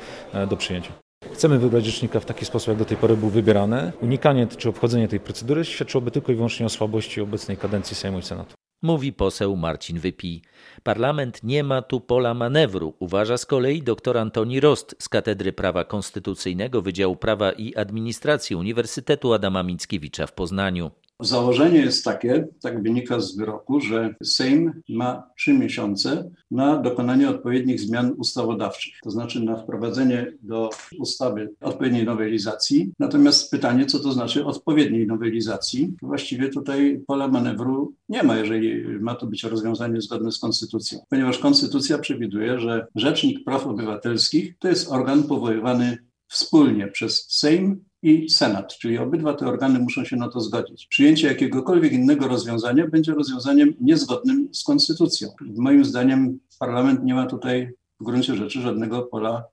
do 0.49 0.57
przyjęcia. 0.57 0.91
Chcemy 1.33 1.59
wybrać 1.59 1.85
rzecznika 1.85 2.19
w 2.19 2.25
taki 2.25 2.45
sposób, 2.45 2.67
jak 2.67 2.77
do 2.77 2.85
tej 2.85 2.97
pory 2.97 3.17
był 3.17 3.29
wybierany. 3.29 3.91
Unikanie 4.01 4.47
czy 4.47 4.69
obchodzenie 4.69 5.07
tej 5.07 5.19
procedury 5.19 5.65
świadczyłoby 5.65 6.11
tylko 6.11 6.31
i 6.31 6.35
wyłącznie 6.35 6.65
o 6.65 6.69
słabości 6.69 7.21
obecnej 7.21 7.57
kadencji 7.57 7.95
Sejmu 7.95 8.19
i 8.19 8.23
Senatu. 8.23 8.53
Mówi 8.81 9.13
poseł 9.13 9.55
Marcin 9.55 9.99
Wypij. 9.99 10.41
Parlament 10.83 11.43
nie 11.43 11.63
ma 11.63 11.81
tu 11.81 12.01
pola 12.01 12.33
manewru, 12.33 12.93
uważa 12.99 13.37
z 13.37 13.45
kolei 13.45 13.81
dr 13.81 14.17
Antoni 14.17 14.59
Rost 14.59 14.95
z 14.99 15.09
Katedry 15.09 15.53
Prawa 15.53 15.83
Konstytucyjnego 15.83 16.81
Wydziału 16.81 17.15
Prawa 17.15 17.51
i 17.51 17.75
Administracji 17.75 18.55
Uniwersytetu 18.55 19.33
Adama 19.33 19.63
Mickiewicza 19.63 20.27
w 20.27 20.33
Poznaniu. 20.33 20.91
Założenie 21.21 21.77
jest 21.77 22.05
takie, 22.05 22.47
tak 22.61 22.83
wynika 22.83 23.19
z 23.19 23.35
wyroku, 23.35 23.81
że 23.81 24.15
Sejm 24.23 24.81
ma 24.89 25.23
trzy 25.37 25.53
miesiące 25.53 26.29
na 26.51 26.77
dokonanie 26.77 27.29
odpowiednich 27.29 27.79
zmian 27.79 28.13
ustawodawczych, 28.17 28.93
to 29.03 29.11
znaczy 29.11 29.43
na 29.43 29.55
wprowadzenie 29.55 30.33
do 30.41 30.69
ustawy 30.99 31.53
odpowiedniej 31.61 32.05
nowelizacji. 32.05 32.93
Natomiast 32.99 33.51
pytanie, 33.51 33.85
co 33.85 33.99
to 33.99 34.11
znaczy 34.11 34.45
odpowiedniej 34.45 35.07
nowelizacji? 35.07 35.93
Właściwie 36.01 36.49
tutaj 36.49 37.03
pola 37.07 37.27
manewru 37.27 37.93
nie 38.09 38.23
ma, 38.23 38.37
jeżeli 38.37 38.83
ma 38.99 39.15
to 39.15 39.27
być 39.27 39.43
rozwiązanie 39.43 40.01
zgodne 40.01 40.31
z 40.31 40.39
konstytucją, 40.39 40.99
ponieważ 41.09 41.37
konstytucja 41.37 41.97
przewiduje, 41.97 42.59
że 42.59 42.87
Rzecznik 42.95 43.43
Praw 43.43 43.67
Obywatelskich 43.67 44.57
to 44.59 44.67
jest 44.67 44.91
organ 44.91 45.23
powoływany 45.23 45.97
wspólnie 46.27 46.87
przez 46.87 47.25
Sejm 47.29 47.83
i 48.01 48.29
Senat, 48.29 48.77
czyli 48.77 48.97
obydwa 48.97 49.33
te 49.33 49.47
organy 49.47 49.79
muszą 49.79 50.05
się 50.05 50.15
na 50.15 50.29
to 50.29 50.39
zgodzić. 50.39 50.87
Przyjęcie 50.87 51.27
jakiegokolwiek 51.27 51.93
innego 51.93 52.27
rozwiązania 52.27 52.87
będzie 52.87 53.13
rozwiązaniem 53.13 53.73
niezgodnym 53.81 54.49
z 54.53 54.63
konstytucją. 54.63 55.29
Moim 55.57 55.85
zdaniem 55.85 56.39
parlament 56.59 57.03
nie 57.03 57.13
ma 57.13 57.25
tutaj 57.25 57.71
w 57.99 58.03
gruncie 58.03 58.35
rzeczy 58.35 58.61
żadnego 58.61 59.01
pola 59.01 59.43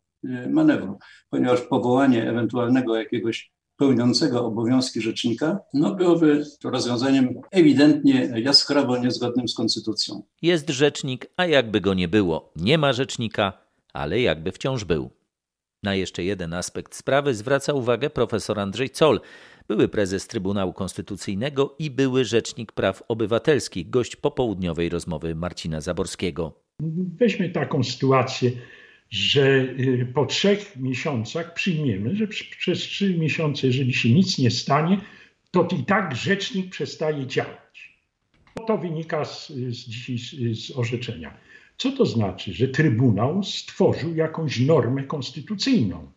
manewru, 0.51 0.99
ponieważ 1.31 1.61
powołanie 1.61 2.31
ewentualnego 2.31 2.97
jakiegoś 2.97 3.53
pełniącego 3.77 4.47
obowiązki 4.47 5.01
rzecznika, 5.01 5.59
no 5.75 5.95
byłoby 5.95 6.45
to 6.61 6.71
rozwiązaniem 6.71 7.35
ewidentnie 7.51 8.33
jaskrawo 8.37 8.99
niezgodnym 8.99 9.49
z 9.49 9.55
konstytucją. 9.55 10.23
Jest 10.43 10.71
rzecznik, 10.71 11.27
a 11.37 11.47
jakby 11.47 11.81
go 11.81 11.95
nie 11.95 12.09
było. 12.09 12.53
Nie 12.57 12.79
ma 12.79 12.93
rzecznika, 12.93 13.53
ale 13.93 14.21
jakby 14.21 14.53
wciąż 14.53 14.85
był. 14.85 15.11
Na 15.83 15.95
jeszcze 15.95 16.25
jeden 16.25 16.55
aspekt 16.55 16.95
sprawy 16.95 17.35
zwraca 17.35 17.73
uwagę 17.73 18.11
profesor 18.11 18.61
Andrzej 18.61 18.91
Coll, 18.91 19.21
były 19.69 19.89
prezes 19.89 20.27
Trybunału 20.27 20.73
Konstytucyjnego 20.73 21.75
i 21.79 21.91
były 21.91 22.25
rzecznik 22.25 22.73
praw 22.73 23.03
obywatelskich, 23.09 23.91
gość 23.91 24.17
popołudniowej 24.17 24.89
rozmowy 24.89 25.35
Marcina 25.35 25.81
Zaborskiego. 25.81 26.61
Weźmy 27.19 27.51
taką 27.51 27.85
sytuację, 27.85 28.51
że 29.11 29.43
y, 29.61 30.13
po 30.15 30.27
trzech 30.27 30.77
miesiącach 30.77 31.55
przyjmiemy, 31.55 32.17
że 32.17 32.27
przez 32.59 32.79
trzy 32.79 33.19
miesiące, 33.19 33.67
jeżeli 33.67 33.95
się 33.95 34.15
nic 34.15 34.39
nie 34.39 34.51
stanie, 34.51 35.01
to 35.51 35.69
i 35.81 35.85
tak 35.85 36.17
rzecznik 36.17 36.71
przestaje 36.71 37.27
działać. 37.27 37.97
To 38.67 38.79
wynika 38.79 39.25
z, 39.25 39.49
z, 39.49 39.87
z, 40.21 40.67
z 40.67 40.77
orzeczenia. 40.79 41.46
Co 41.77 41.93
to 41.93 42.07
znaczy? 42.07 42.53
Że 42.53 42.69
Trybunał 42.69 43.43
stworzył 43.43 44.15
jakąś 44.15 44.61
normę 44.61 45.05
konstytucyjną, 45.05 46.11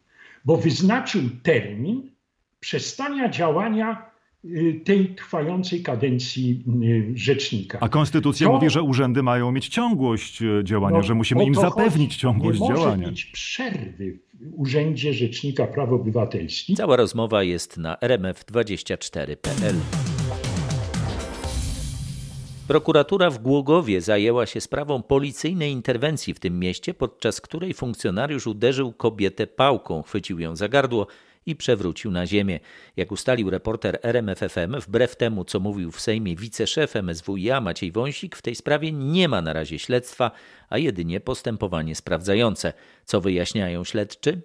bo 0.46 0.58
wyznaczył 0.58 1.22
termin 1.44 2.12
przestania 2.60 3.30
działania 3.30 4.10
y, 4.46 4.82
tej 4.86 5.16
trwającej 5.16 5.84
kadencji 5.84 6.63
y, 6.84 7.12
rzecznika. 7.16 7.78
A 7.82 7.89
konstytucja 7.89 8.48
to, 8.48 8.54
mówi, 8.54 8.70
że 8.70 8.82
urzędy 8.82 9.24
mają 9.24 9.51
mieć 9.51 9.68
ciągłość 9.68 10.42
y, 10.42 10.62
działania, 10.63 10.98
no, 10.98 11.04
że 11.04 11.16
musimy 11.16 11.46
im 11.46 11.56
zapewnić 11.56 12.16
ciągłość 12.16 12.60
nie 12.60 12.68
działania. 12.68 12.92
Nie 12.92 12.98
może 12.98 13.12
mieć 13.12 13.25
przerwy 13.25 14.20
w 14.34 14.60
Urzędzie 14.60 15.13
Rzecznika 15.13 15.68
Praw 15.68 15.89
Obywatelskich. 15.89 16.78
Cała 16.78 16.96
rozmowa 16.96 17.44
jest 17.44 17.78
na 17.78 17.96
rmf24.pl. 17.96 19.75
Prokuratura 22.70 23.30
w 23.30 23.38
Głogowie 23.38 24.02
zajęła 24.02 24.46
się 24.46 24.62
sprawą 24.62 25.04
policyjnej 25.04 25.72
interwencji 25.72 26.34
w 26.34 26.40
tym 26.40 26.60
mieście, 26.60 26.94
podczas 26.94 27.42
której 27.42 27.74
funkcjonariusz 27.74 28.48
uderzył 28.48 28.94
kobietę 28.94 29.48
pałką, 29.48 30.04
chwycił 30.04 30.40
ją 30.40 30.56
za 30.56 30.68
gardło 30.68 31.08
i 31.46 31.56
przewrócił 31.56 32.12
na 32.12 32.28
ziemię. 32.28 32.60
Jak 32.98 33.12
ustalił 33.12 33.50
reporter 33.50 34.00
RMFFM, 34.04 34.80
wbrew 34.82 35.16
temu, 35.16 35.46
co 35.46 35.60
mówił 35.60 35.92
w 35.92 36.02
Sejmie 36.02 36.36
wiceszef 36.36 36.96
MSWiA 36.96 37.62
Maciej 37.62 37.92
Wąsik, 37.92 38.36
w 38.36 38.42
tej 38.42 38.56
sprawie 38.56 38.92
nie 38.92 39.28
ma 39.28 39.42
na 39.42 39.54
razie 39.54 39.80
śledztwa, 39.80 40.32
a 40.70 40.78
jedynie 40.78 41.20
postępowanie 41.20 41.96
sprawdzające. 41.96 42.74
Co 43.06 43.22
wyjaśniają 43.22 43.84
śledczy? 43.84 44.42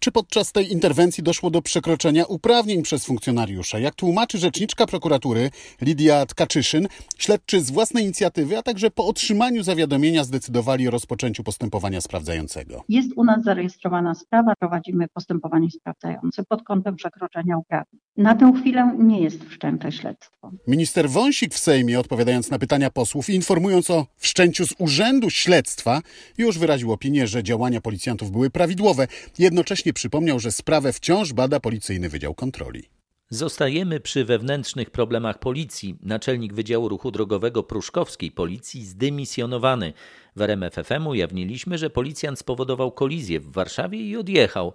Czy 0.00 0.12
podczas 0.12 0.52
tej 0.52 0.72
interwencji 0.72 1.22
doszło 1.22 1.50
do 1.50 1.62
przekroczenia 1.62 2.24
uprawnień 2.24 2.82
przez 2.82 3.04
funkcjonariusza? 3.04 3.78
Jak 3.78 3.94
tłumaczy 3.94 4.38
rzeczniczka 4.38 4.86
prokuratury 4.86 5.50
Lidia 5.80 6.26
Tkaczyszyn, 6.26 6.88
śledczy 7.18 7.60
z 7.60 7.70
własnej 7.70 8.04
inicjatywy, 8.04 8.58
a 8.58 8.62
także 8.62 8.90
po 8.90 9.06
otrzymaniu 9.06 9.62
zawiadomienia 9.62 10.24
zdecydowali 10.24 10.88
o 10.88 10.90
rozpoczęciu 10.90 11.44
postępowania 11.44 12.00
sprawdzającego. 12.00 12.84
Jest 12.88 13.10
u 13.16 13.24
nas 13.24 13.44
zarejestrowana 13.44 14.14
sprawa, 14.14 14.54
prowadzimy 14.58 15.08
postępowanie 15.14 15.70
sprawdzające 15.70 16.44
pod 16.44 16.62
kątem 16.62 16.96
przekroczenia 16.96 17.58
uprawnień. 17.58 18.00
Na 18.16 18.34
tę 18.34 18.52
chwilę 18.60 18.96
nie 18.98 19.20
jest 19.20 19.44
wszczęte 19.44 19.92
śledztwo. 19.92 20.50
Minister 20.66 21.10
Wąsik 21.10 21.54
w 21.54 21.58
Sejmie, 21.58 22.00
odpowiadając 22.00 22.50
na 22.50 22.58
pytania 22.58 22.90
posłów 22.90 23.30
i 23.30 23.34
informując 23.34 23.90
o 23.90 24.06
wszczęciu 24.16 24.66
z 24.66 24.74
urzędu 24.78 25.30
śledztwa, 25.30 26.00
już 26.38 26.58
wyraził 26.58 26.92
opinię, 26.92 27.26
że 27.26 27.42
działania 27.42 27.80
policjantów 27.80 28.30
były 28.30 28.50
prawidłowe. 28.50 29.06
Jednocześnie 29.38 29.67
Jednocześnie 29.68 29.92
przypomniał, 29.92 30.40
że 30.40 30.52
sprawę 30.52 30.92
wciąż 30.92 31.32
bada 31.32 31.60
Policyjny 31.60 32.08
Wydział 32.08 32.34
Kontroli. 32.34 32.82
Zostajemy 33.30 34.00
przy 34.00 34.24
wewnętrznych 34.24 34.90
problemach 34.90 35.38
policji. 35.38 35.96
Naczelnik 36.02 36.54
Wydziału 36.54 36.88
Ruchu 36.88 37.10
Drogowego 37.10 37.62
Pruszkowskiej 37.62 38.30
Policji 38.30 38.84
zdymisjonowany. 38.84 39.92
W 40.36 40.42
RMFFM 40.42 41.06
ujawniliśmy, 41.06 41.78
że 41.78 41.90
policjant 41.90 42.38
spowodował 42.38 42.92
kolizję 42.92 43.40
w 43.40 43.52
Warszawie 43.52 44.00
i 44.00 44.16
odjechał. 44.16 44.72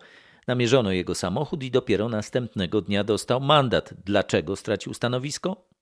Namierzono 0.47 0.91
jego 0.91 1.15
samochód 1.15 1.63
i 1.63 1.71
dopiero 1.71 2.09
następnego 2.09 2.81
dnia 2.81 3.03
dostał 3.03 3.41
mandat. 3.41 3.93
Dlaczego 4.05 4.55
stracił 4.55 4.93
stanowisko? 4.93 5.72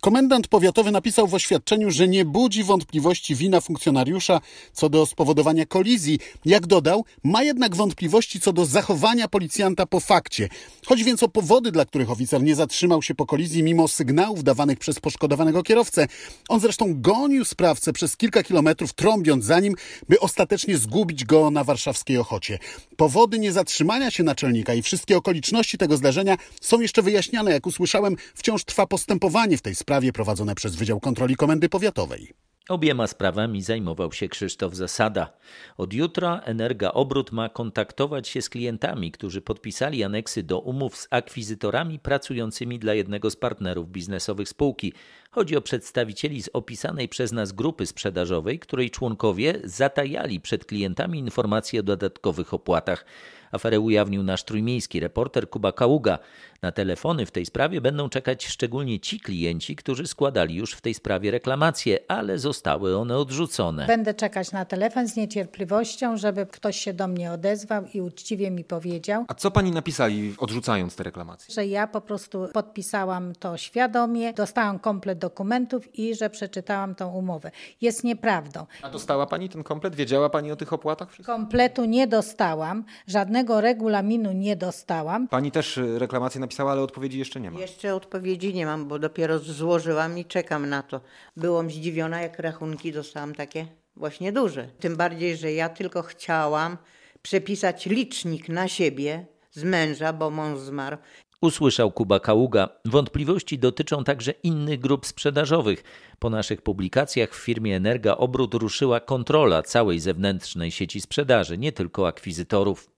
Komendant 0.00 0.48
powiatowy 0.48 0.90
napisał 0.90 1.26
w 1.26 1.34
oświadczeniu, 1.34 1.90
że 1.90 2.08
nie 2.08 2.24
budzi 2.24 2.64
wątpliwości 2.64 3.34
wina 3.34 3.60
funkcjonariusza 3.60 4.40
co 4.72 4.88
do 4.88 5.06
spowodowania 5.06 5.66
kolizji. 5.66 6.18
Jak 6.44 6.66
dodał, 6.66 7.04
ma 7.24 7.42
jednak 7.42 7.76
wątpliwości 7.76 8.40
co 8.40 8.52
do 8.52 8.66
zachowania 8.66 9.28
policjanta 9.28 9.86
po 9.86 10.00
fakcie. 10.00 10.48
Chodzi 10.86 11.04
więc 11.04 11.22
o 11.22 11.28
powody, 11.28 11.72
dla 11.72 11.84
których 11.84 12.10
oficer 12.10 12.42
nie 12.42 12.54
zatrzymał 12.54 13.02
się 13.02 13.14
po 13.14 13.26
kolizji 13.26 13.62
mimo 13.62 13.88
sygnałów 13.88 14.44
dawanych 14.44 14.78
przez 14.78 15.00
poszkodowanego 15.00 15.62
kierowcę. 15.62 16.06
On 16.48 16.60
zresztą 16.60 17.00
gonił 17.00 17.44
sprawcę 17.44 17.92
przez 17.92 18.16
kilka 18.16 18.42
kilometrów, 18.42 18.92
trąbiąc 18.92 19.44
za 19.44 19.60
nim, 19.60 19.74
by 20.08 20.20
ostatecznie 20.20 20.78
zgubić 20.78 21.24
go 21.24 21.50
na 21.50 21.64
warszawskiej 21.64 22.18
Ochocie. 22.18 22.58
Powody 22.96 23.38
niezatrzymania 23.38 24.10
się 24.10 24.22
naczelnika 24.22 24.74
i 24.74 24.82
wszystkie 24.82 25.16
okoliczności 25.16 25.78
tego 25.78 25.96
zdarzenia 25.96 26.36
są 26.60 26.80
jeszcze 26.80 27.02
wyjaśniane. 27.02 27.50
Jak 27.50 27.66
usłyszałem, 27.66 28.16
wciąż 28.34 28.64
trwa 28.64 28.86
postępowanie 28.86 29.56
w 29.56 29.62
tej 29.66 29.74
sprawie 29.74 30.12
prowadzone 30.12 30.54
przez 30.54 30.76
Wydział 30.76 31.00
Kontroli 31.00 31.36
Komendy 31.36 31.68
Powiatowej. 31.68 32.32
Obiema 32.68 33.06
sprawami 33.06 33.62
zajmował 33.62 34.12
się 34.12 34.28
Krzysztof 34.28 34.74
Zasada. 34.74 35.32
Od 35.76 35.92
jutra 35.92 36.40
Energa 36.44 36.92
Obrót 36.92 37.32
ma 37.32 37.48
kontaktować 37.48 38.28
się 38.28 38.42
z 38.42 38.48
klientami, 38.48 39.12
którzy 39.12 39.40
podpisali 39.40 40.04
aneksy 40.04 40.42
do 40.42 40.58
umów 40.60 40.96
z 40.96 41.08
akwizytorami 41.10 41.98
pracującymi 41.98 42.78
dla 42.78 42.94
jednego 42.94 43.30
z 43.30 43.36
partnerów 43.36 43.90
biznesowych 43.90 44.48
spółki. 44.48 44.92
Chodzi 45.30 45.56
o 45.56 45.62
przedstawicieli 45.62 46.42
z 46.42 46.50
opisanej 46.52 47.08
przez 47.08 47.32
nas 47.32 47.52
grupy 47.52 47.86
sprzedażowej, 47.86 48.58
której 48.58 48.90
członkowie 48.90 49.60
zatajali 49.64 50.40
przed 50.40 50.64
klientami 50.64 51.18
informacje 51.18 51.80
o 51.80 51.82
dodatkowych 51.82 52.54
opłatach. 52.54 53.04
Aferę 53.52 53.80
ujawnił 53.80 54.22
nasz 54.22 54.44
trójmiejski 54.44 55.00
reporter 55.00 55.50
Kuba 55.50 55.72
Kaługa. 55.72 56.18
Na 56.62 56.72
telefony 56.72 57.26
w 57.26 57.30
tej 57.30 57.46
sprawie 57.46 57.80
będą 57.80 58.08
czekać 58.08 58.46
szczególnie 58.46 59.00
ci 59.00 59.20
klienci, 59.20 59.76
którzy 59.76 60.06
składali 60.06 60.54
już 60.54 60.72
w 60.72 60.80
tej 60.80 60.94
sprawie 60.94 61.30
reklamacje, 61.30 61.98
ale 62.08 62.38
zostały 62.38 62.96
one 62.96 63.16
odrzucone. 63.16 63.86
Będę 63.86 64.14
czekać 64.14 64.52
na 64.52 64.64
telefon 64.64 65.08
z 65.08 65.16
niecierpliwością, 65.16 66.16
żeby 66.16 66.46
ktoś 66.46 66.76
się 66.76 66.92
do 66.92 67.08
mnie 67.08 67.32
odezwał 67.32 67.84
i 67.94 68.00
uczciwie 68.00 68.50
mi 68.50 68.64
powiedział. 68.64 69.24
A 69.28 69.34
co 69.34 69.50
pani 69.50 69.70
napisali 69.70 70.34
odrzucając 70.38 70.96
te 70.96 71.02
reklamacje? 71.04 71.54
Że 71.54 71.66
ja 71.66 71.86
po 71.86 72.00
prostu 72.00 72.48
podpisałam 72.52 73.32
to 73.34 73.56
świadomie, 73.56 74.32
dostałam 74.32 74.78
komplet 74.78 75.18
dokumentów 75.18 75.98
i 75.98 76.14
że 76.14 76.30
przeczytałam 76.30 76.94
tą 76.94 77.12
umowę. 77.12 77.50
Jest 77.80 78.04
nieprawdą. 78.04 78.66
A 78.82 78.90
dostała 78.90 79.26
pani 79.26 79.48
ten 79.48 79.62
komplet? 79.62 79.94
Wiedziała 79.94 80.30
pani 80.30 80.52
o 80.52 80.56
tych 80.56 80.72
opłatach? 80.72 81.08
Kompletu 81.26 81.84
nie 81.84 82.06
dostałam, 82.06 82.84
żadnego 83.06 83.60
regulaminu 83.60 84.32
nie 84.32 84.56
dostałam. 84.56 85.28
Pani 85.28 85.50
też 85.50 85.78
y, 85.78 85.98
reklamację 85.98 86.40
napisała, 86.46 86.72
ale 86.72 86.80
odpowiedzi 86.80 87.18
jeszcze 87.18 87.40
nie 87.40 87.50
ma. 87.50 87.60
Jeszcze 87.60 87.94
odpowiedzi 87.94 88.54
nie 88.54 88.66
mam, 88.66 88.88
bo 88.88 88.98
dopiero 88.98 89.38
złożyłam 89.38 90.18
i 90.18 90.24
czekam 90.24 90.68
na 90.68 90.82
to. 90.82 91.00
Byłam 91.36 91.70
zdziwiona, 91.70 92.22
jak 92.22 92.38
rachunki 92.38 92.92
dostałam 92.92 93.34
takie 93.34 93.66
właśnie 93.96 94.32
duże. 94.32 94.68
Tym 94.80 94.96
bardziej, 94.96 95.36
że 95.36 95.52
ja 95.52 95.68
tylko 95.68 96.02
chciałam 96.02 96.78
przepisać 97.22 97.86
licznik 97.86 98.48
na 98.48 98.68
siebie 98.68 99.26
z 99.50 99.64
męża, 99.64 100.12
bo 100.12 100.30
mąż 100.30 100.58
zmarł. 100.58 100.96
Usłyszał 101.40 101.92
Kuba 101.92 102.20
Kaługa. 102.20 102.68
Wątpliwości 102.84 103.58
dotyczą 103.58 104.04
także 104.04 104.32
innych 104.42 104.80
grup 104.80 105.06
sprzedażowych. 105.06 105.84
Po 106.18 106.30
naszych 106.30 106.62
publikacjach 106.62 107.34
w 107.34 107.44
firmie 107.44 107.76
Energa 107.76 108.16
Obrót 108.16 108.54
ruszyła 108.54 109.00
kontrola 109.00 109.62
całej 109.62 110.00
zewnętrznej 110.00 110.70
sieci 110.70 111.00
sprzedaży, 111.00 111.58
nie 111.58 111.72
tylko 111.72 112.08
akwizytorów. 112.08 112.90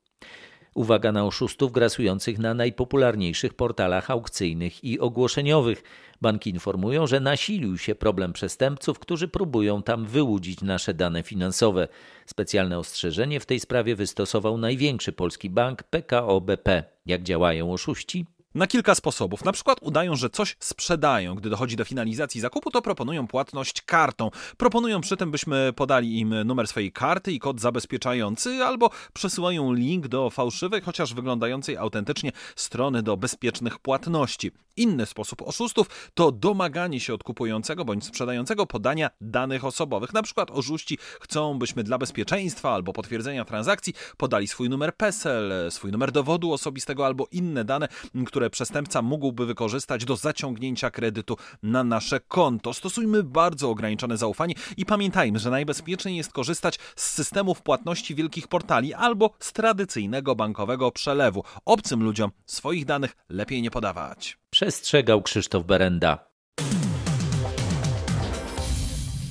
Uwaga 0.78 1.12
na 1.12 1.24
oszustów 1.24 1.72
grasujących 1.72 2.38
na 2.38 2.54
najpopularniejszych 2.54 3.54
portalach 3.54 4.10
aukcyjnych 4.10 4.84
i 4.84 5.00
ogłoszeniowych. 5.00 5.82
Banki 6.20 6.50
informują, 6.50 7.06
że 7.06 7.20
nasilił 7.20 7.78
się 7.78 7.94
problem 7.94 8.32
przestępców, 8.32 8.98
którzy 8.98 9.28
próbują 9.28 9.82
tam 9.82 10.06
wyłudzić 10.06 10.62
nasze 10.62 10.94
dane 10.94 11.22
finansowe. 11.22 11.88
Specjalne 12.26 12.78
ostrzeżenie 12.78 13.40
w 13.40 13.46
tej 13.46 13.60
sprawie 13.60 13.96
wystosował 13.96 14.58
największy 14.58 15.12
polski 15.12 15.50
bank 15.50 15.82
PKO 15.82 16.40
BP. 16.40 16.84
Jak 17.06 17.22
działają 17.22 17.72
oszuści? 17.72 18.26
Na 18.58 18.66
kilka 18.66 18.94
sposobów. 18.94 19.44
Na 19.44 19.52
przykład 19.52 19.78
udają, 19.80 20.16
że 20.16 20.30
coś 20.30 20.56
sprzedają. 20.60 21.34
Gdy 21.34 21.50
dochodzi 21.50 21.76
do 21.76 21.84
finalizacji 21.84 22.40
zakupu, 22.40 22.70
to 22.70 22.82
proponują 22.82 23.26
płatność 23.26 23.82
kartą. 23.82 24.30
Proponują 24.56 25.00
przy 25.00 25.16
tym, 25.16 25.30
byśmy 25.30 25.72
podali 25.76 26.18
im 26.18 26.34
numer 26.44 26.68
swojej 26.68 26.92
karty 26.92 27.32
i 27.32 27.38
kod 27.38 27.60
zabezpieczający, 27.60 28.50
albo 28.64 28.90
przesyłają 29.12 29.72
link 29.72 30.08
do 30.08 30.30
fałszywej, 30.30 30.80
chociaż 30.80 31.14
wyglądającej 31.14 31.76
autentycznie 31.76 32.32
strony 32.56 33.02
do 33.02 33.16
bezpiecznych 33.16 33.78
płatności. 33.78 34.50
Inny 34.78 35.06
sposób 35.06 35.42
oszustów 35.42 36.10
to 36.14 36.32
domaganie 36.32 37.00
się 37.00 37.14
od 37.14 37.24
kupującego 37.24 37.84
bądź 37.84 38.04
sprzedającego 38.04 38.66
podania 38.66 39.10
danych 39.20 39.64
osobowych. 39.64 40.12
Na 40.12 40.22
przykład 40.22 40.50
oszuści 40.50 40.98
chcą, 41.20 41.58
byśmy 41.58 41.84
dla 41.84 41.98
bezpieczeństwa 41.98 42.74
albo 42.74 42.92
potwierdzenia 42.92 43.44
transakcji 43.44 43.94
podali 44.16 44.48
swój 44.48 44.68
numer 44.68 44.96
PESEL, 44.96 45.52
swój 45.70 45.92
numer 45.92 46.12
dowodu 46.12 46.52
osobistego 46.52 47.06
albo 47.06 47.26
inne 47.32 47.64
dane, 47.64 47.88
które 48.26 48.50
przestępca 48.50 49.02
mógłby 49.02 49.46
wykorzystać 49.46 50.04
do 50.04 50.16
zaciągnięcia 50.16 50.90
kredytu 50.90 51.36
na 51.62 51.84
nasze 51.84 52.20
konto. 52.20 52.74
Stosujmy 52.74 53.22
bardzo 53.22 53.70
ograniczone 53.70 54.16
zaufanie 54.16 54.54
i 54.76 54.86
pamiętajmy, 54.86 55.38
że 55.38 55.50
najbezpieczniej 55.50 56.16
jest 56.16 56.32
korzystać 56.32 56.78
z 56.96 57.10
systemów 57.10 57.62
płatności 57.62 58.14
wielkich 58.14 58.48
portali 58.48 58.94
albo 58.94 59.30
z 59.38 59.52
tradycyjnego 59.52 60.34
bankowego 60.34 60.90
przelewu. 60.90 61.44
Obcym 61.64 62.02
ludziom 62.02 62.30
swoich 62.46 62.84
danych 62.84 63.16
lepiej 63.28 63.62
nie 63.62 63.70
podawać. 63.70 64.38
Przestrzegał 64.58 65.22
Krzysztof 65.22 65.64
Berenda. 65.64 66.30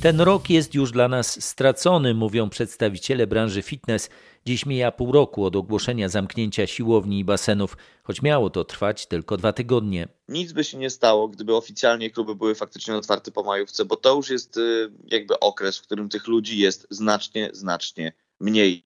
Ten 0.01 0.21
rok 0.21 0.49
jest 0.49 0.75
już 0.75 0.91
dla 0.91 1.07
nas 1.07 1.43
stracony, 1.43 2.13
mówią 2.13 2.49
przedstawiciele 2.49 3.27
branży 3.27 3.61
fitness. 3.61 4.09
Dziś 4.45 4.65
mija 4.65 4.91
pół 4.91 5.11
roku 5.11 5.45
od 5.45 5.55
ogłoszenia 5.55 6.09
zamknięcia 6.09 6.67
siłowni 6.67 7.19
i 7.19 7.25
basenów, 7.25 7.77
choć 8.03 8.21
miało 8.21 8.49
to 8.49 8.63
trwać 8.63 9.05
tylko 9.05 9.37
dwa 9.37 9.53
tygodnie. 9.53 10.07
Nic 10.27 10.53
by 10.53 10.63
się 10.63 10.77
nie 10.77 10.89
stało, 10.89 11.27
gdyby 11.27 11.55
oficjalnie 11.55 12.09
kluby 12.09 12.35
były 12.35 12.55
faktycznie 12.55 12.95
otwarte 12.95 13.31
po 13.31 13.43
majówce, 13.43 13.85
bo 13.85 13.95
to 13.95 14.15
już 14.15 14.29
jest 14.29 14.57
y, 14.57 14.91
jakby 15.07 15.39
okres, 15.39 15.77
w 15.77 15.81
którym 15.81 16.09
tych 16.09 16.27
ludzi 16.27 16.59
jest 16.59 16.87
znacznie, 16.89 17.49
znacznie 17.53 18.13
mniej. 18.39 18.83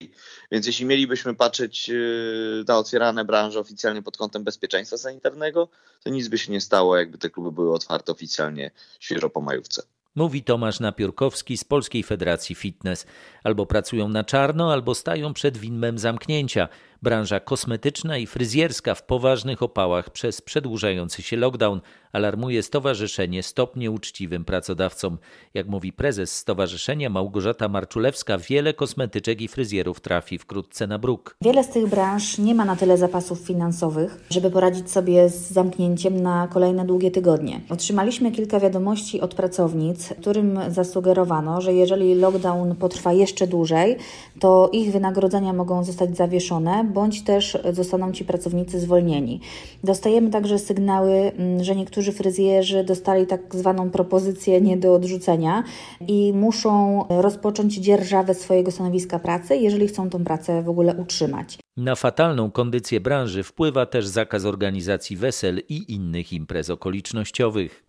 Więc 0.52 0.66
jeśli 0.66 0.86
mielibyśmy 0.86 1.34
patrzeć 1.34 1.90
y, 1.90 2.64
na 2.68 2.78
otwierane 2.78 3.24
branże 3.24 3.60
oficjalnie 3.60 4.02
pod 4.02 4.16
kątem 4.16 4.44
bezpieczeństwa 4.44 4.98
sanitarnego, 4.98 5.68
to 6.04 6.10
nic 6.10 6.28
by 6.28 6.38
się 6.38 6.52
nie 6.52 6.60
stało, 6.60 6.96
jakby 6.96 7.18
te 7.18 7.30
kluby 7.30 7.52
były 7.52 7.74
otwarte 7.74 8.12
oficjalnie 8.12 8.70
świeżo 9.00 9.30
po 9.30 9.40
majówce. 9.40 9.82
Mówi 10.14 10.42
Tomasz 10.42 10.80
Napiórkowski 10.80 11.56
z 11.56 11.64
Polskiej 11.64 12.02
Federacji 12.02 12.54
Fitness. 12.54 13.06
Albo 13.44 13.66
pracują 13.66 14.08
na 14.08 14.24
czarno, 14.24 14.72
albo 14.72 14.94
stają 14.94 15.34
przed 15.34 15.58
widmem 15.58 15.98
zamknięcia. 15.98 16.68
Branża 17.02 17.40
kosmetyczna 17.40 18.18
i 18.18 18.26
fryzjerska 18.26 18.94
w 18.94 19.02
poważnych 19.02 19.62
opałach 19.62 20.10
przez 20.10 20.42
przedłużający 20.42 21.22
się 21.22 21.36
lockdown, 21.36 21.80
alarmuje 22.12 22.62
Stowarzyszenie 22.62 23.42
Stop 23.42 23.76
Nieuczciwym 23.76 24.44
Pracodawcom. 24.44 25.18
Jak 25.54 25.66
mówi 25.66 25.92
prezes 25.92 26.38
stowarzyszenia 26.38 27.10
Małgorzata 27.10 27.68
Marczulewska, 27.68 28.38
wiele 28.38 28.74
kosmetyczek 28.74 29.40
i 29.40 29.48
fryzjerów 29.48 30.00
trafi 30.00 30.38
wkrótce 30.38 30.86
na 30.86 30.98
bruk. 30.98 31.36
Wiele 31.42 31.64
z 31.64 31.68
tych 31.68 31.86
branż 31.86 32.38
nie 32.38 32.54
ma 32.54 32.64
na 32.64 32.76
tyle 32.76 32.98
zapasów 32.98 33.38
finansowych, 33.38 34.24
żeby 34.30 34.50
poradzić 34.50 34.90
sobie 34.90 35.28
z 35.28 35.50
zamknięciem 35.50 36.22
na 36.22 36.48
kolejne 36.48 36.84
długie 36.84 37.10
tygodnie. 37.10 37.60
Otrzymaliśmy 37.70 38.32
kilka 38.32 38.60
wiadomości 38.60 39.20
od 39.20 39.34
pracownic, 39.34 40.14
którym 40.20 40.58
zasugerowano, 40.68 41.60
że 41.60 41.74
jeżeli 41.74 42.14
lockdown 42.14 42.76
potrwa 42.76 43.12
jeszcze 43.12 43.46
dłużej, 43.46 43.96
to 44.40 44.70
ich 44.72 44.92
wynagrodzenia 44.92 45.52
mogą 45.52 45.84
zostać 45.84 46.16
zawieszone, 46.16 46.84
bądź 46.84 47.22
też 47.24 47.58
zostaną 47.72 48.12
ci 48.12 48.24
pracownicy 48.24 48.80
zwolnieni. 48.80 49.40
Dostajemy 49.84 50.30
także 50.30 50.58
sygnały, 50.58 51.32
że 51.60 51.74
niektórzy 52.02 52.18
fryzjerzy 52.22 52.84
dostali 52.84 53.26
tak 53.26 53.54
zwaną 53.54 53.90
propozycję 53.90 54.60
nie 54.60 54.76
do 54.76 54.94
odrzucenia 54.94 55.64
i 56.08 56.32
muszą 56.32 57.04
rozpocząć 57.08 57.74
dzierżawę 57.74 58.34
swojego 58.34 58.70
stanowiska 58.70 59.18
pracy, 59.18 59.56
jeżeli 59.56 59.88
chcą 59.88 60.10
tą 60.10 60.24
pracę 60.24 60.62
w 60.62 60.68
ogóle 60.68 60.94
utrzymać. 60.94 61.58
Na 61.76 61.94
fatalną 61.94 62.50
kondycję 62.50 63.00
branży 63.00 63.42
wpływa 63.42 63.86
też 63.86 64.06
zakaz 64.06 64.44
organizacji 64.44 65.16
wesel 65.16 65.62
i 65.68 65.94
innych 65.94 66.32
imprez 66.32 66.70
okolicznościowych. 66.70 67.84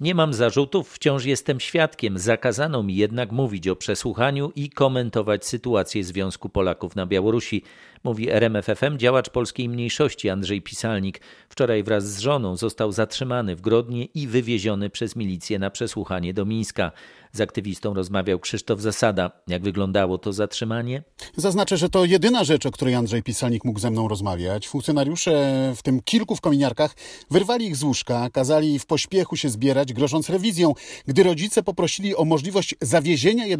Nie 0.00 0.14
mam 0.14 0.34
zarzutów, 0.34 0.90
wciąż 0.94 1.24
jestem 1.24 1.60
świadkiem. 1.60 2.18
Zakazano 2.18 2.82
mi 2.82 2.96
jednak 2.96 3.32
mówić 3.32 3.68
o 3.68 3.76
przesłuchaniu 3.76 4.52
i 4.56 4.70
komentować 4.70 5.46
sytuację 5.46 6.04
Związku 6.04 6.48
Polaków 6.48 6.96
na 6.96 7.06
Białorusi, 7.06 7.62
mówi 8.04 8.30
RMFFM 8.30 8.98
działacz 8.98 9.30
polskiej 9.30 9.68
mniejszości 9.68 10.28
Andrzej 10.28 10.62
Pisalnik. 10.62 11.20
Wczoraj 11.48 11.82
wraz 11.82 12.10
z 12.10 12.18
żoną 12.18 12.56
został 12.56 12.92
zatrzymany 12.92 13.56
w 13.56 13.60
Grodnie 13.60 14.04
i 14.04 14.26
wywieziony 14.26 14.90
przez 14.90 15.16
milicję 15.16 15.58
na 15.58 15.70
przesłuchanie 15.70 16.34
do 16.34 16.44
Mińska. 16.44 16.92
Z 17.32 17.40
aktywistą 17.40 17.94
rozmawiał 17.94 18.38
Krzysztof 18.38 18.80
Zasada. 18.80 19.30
Jak 19.48 19.62
wyglądało 19.62 20.18
to 20.18 20.32
zatrzymanie? 20.32 21.02
Zaznaczę, 21.36 21.76
że 21.76 21.88
to 21.88 22.04
jedyna 22.04 22.44
rzecz, 22.44 22.66
o 22.66 22.70
której 22.70 22.94
Andrzej 22.94 23.22
Pisalnik 23.22 23.64
mógł 23.64 23.80
ze 23.80 23.90
mną 23.90 24.08
rozmawiać. 24.08 24.68
Funkcjonariusze, 24.68 25.72
w 25.76 25.82
tym 25.82 26.02
kilku 26.02 26.36
w 26.36 26.40
kominiarkach, 26.40 26.94
wyrwali 27.30 27.66
ich 27.66 27.76
z 27.76 27.82
łóżka, 27.82 28.30
kazali 28.30 28.78
w 28.78 28.86
pośpiechu 28.86 29.36
się 29.36 29.48
zbierać, 29.48 29.92
grożąc 29.92 30.30
rewizją. 30.30 30.74
Gdy 31.06 31.22
rodzice 31.22 31.62
poprosili 31.62 32.16
o 32.16 32.24
możliwość 32.24 32.74
zawiezienia 32.80 33.46
jeden 33.46 33.54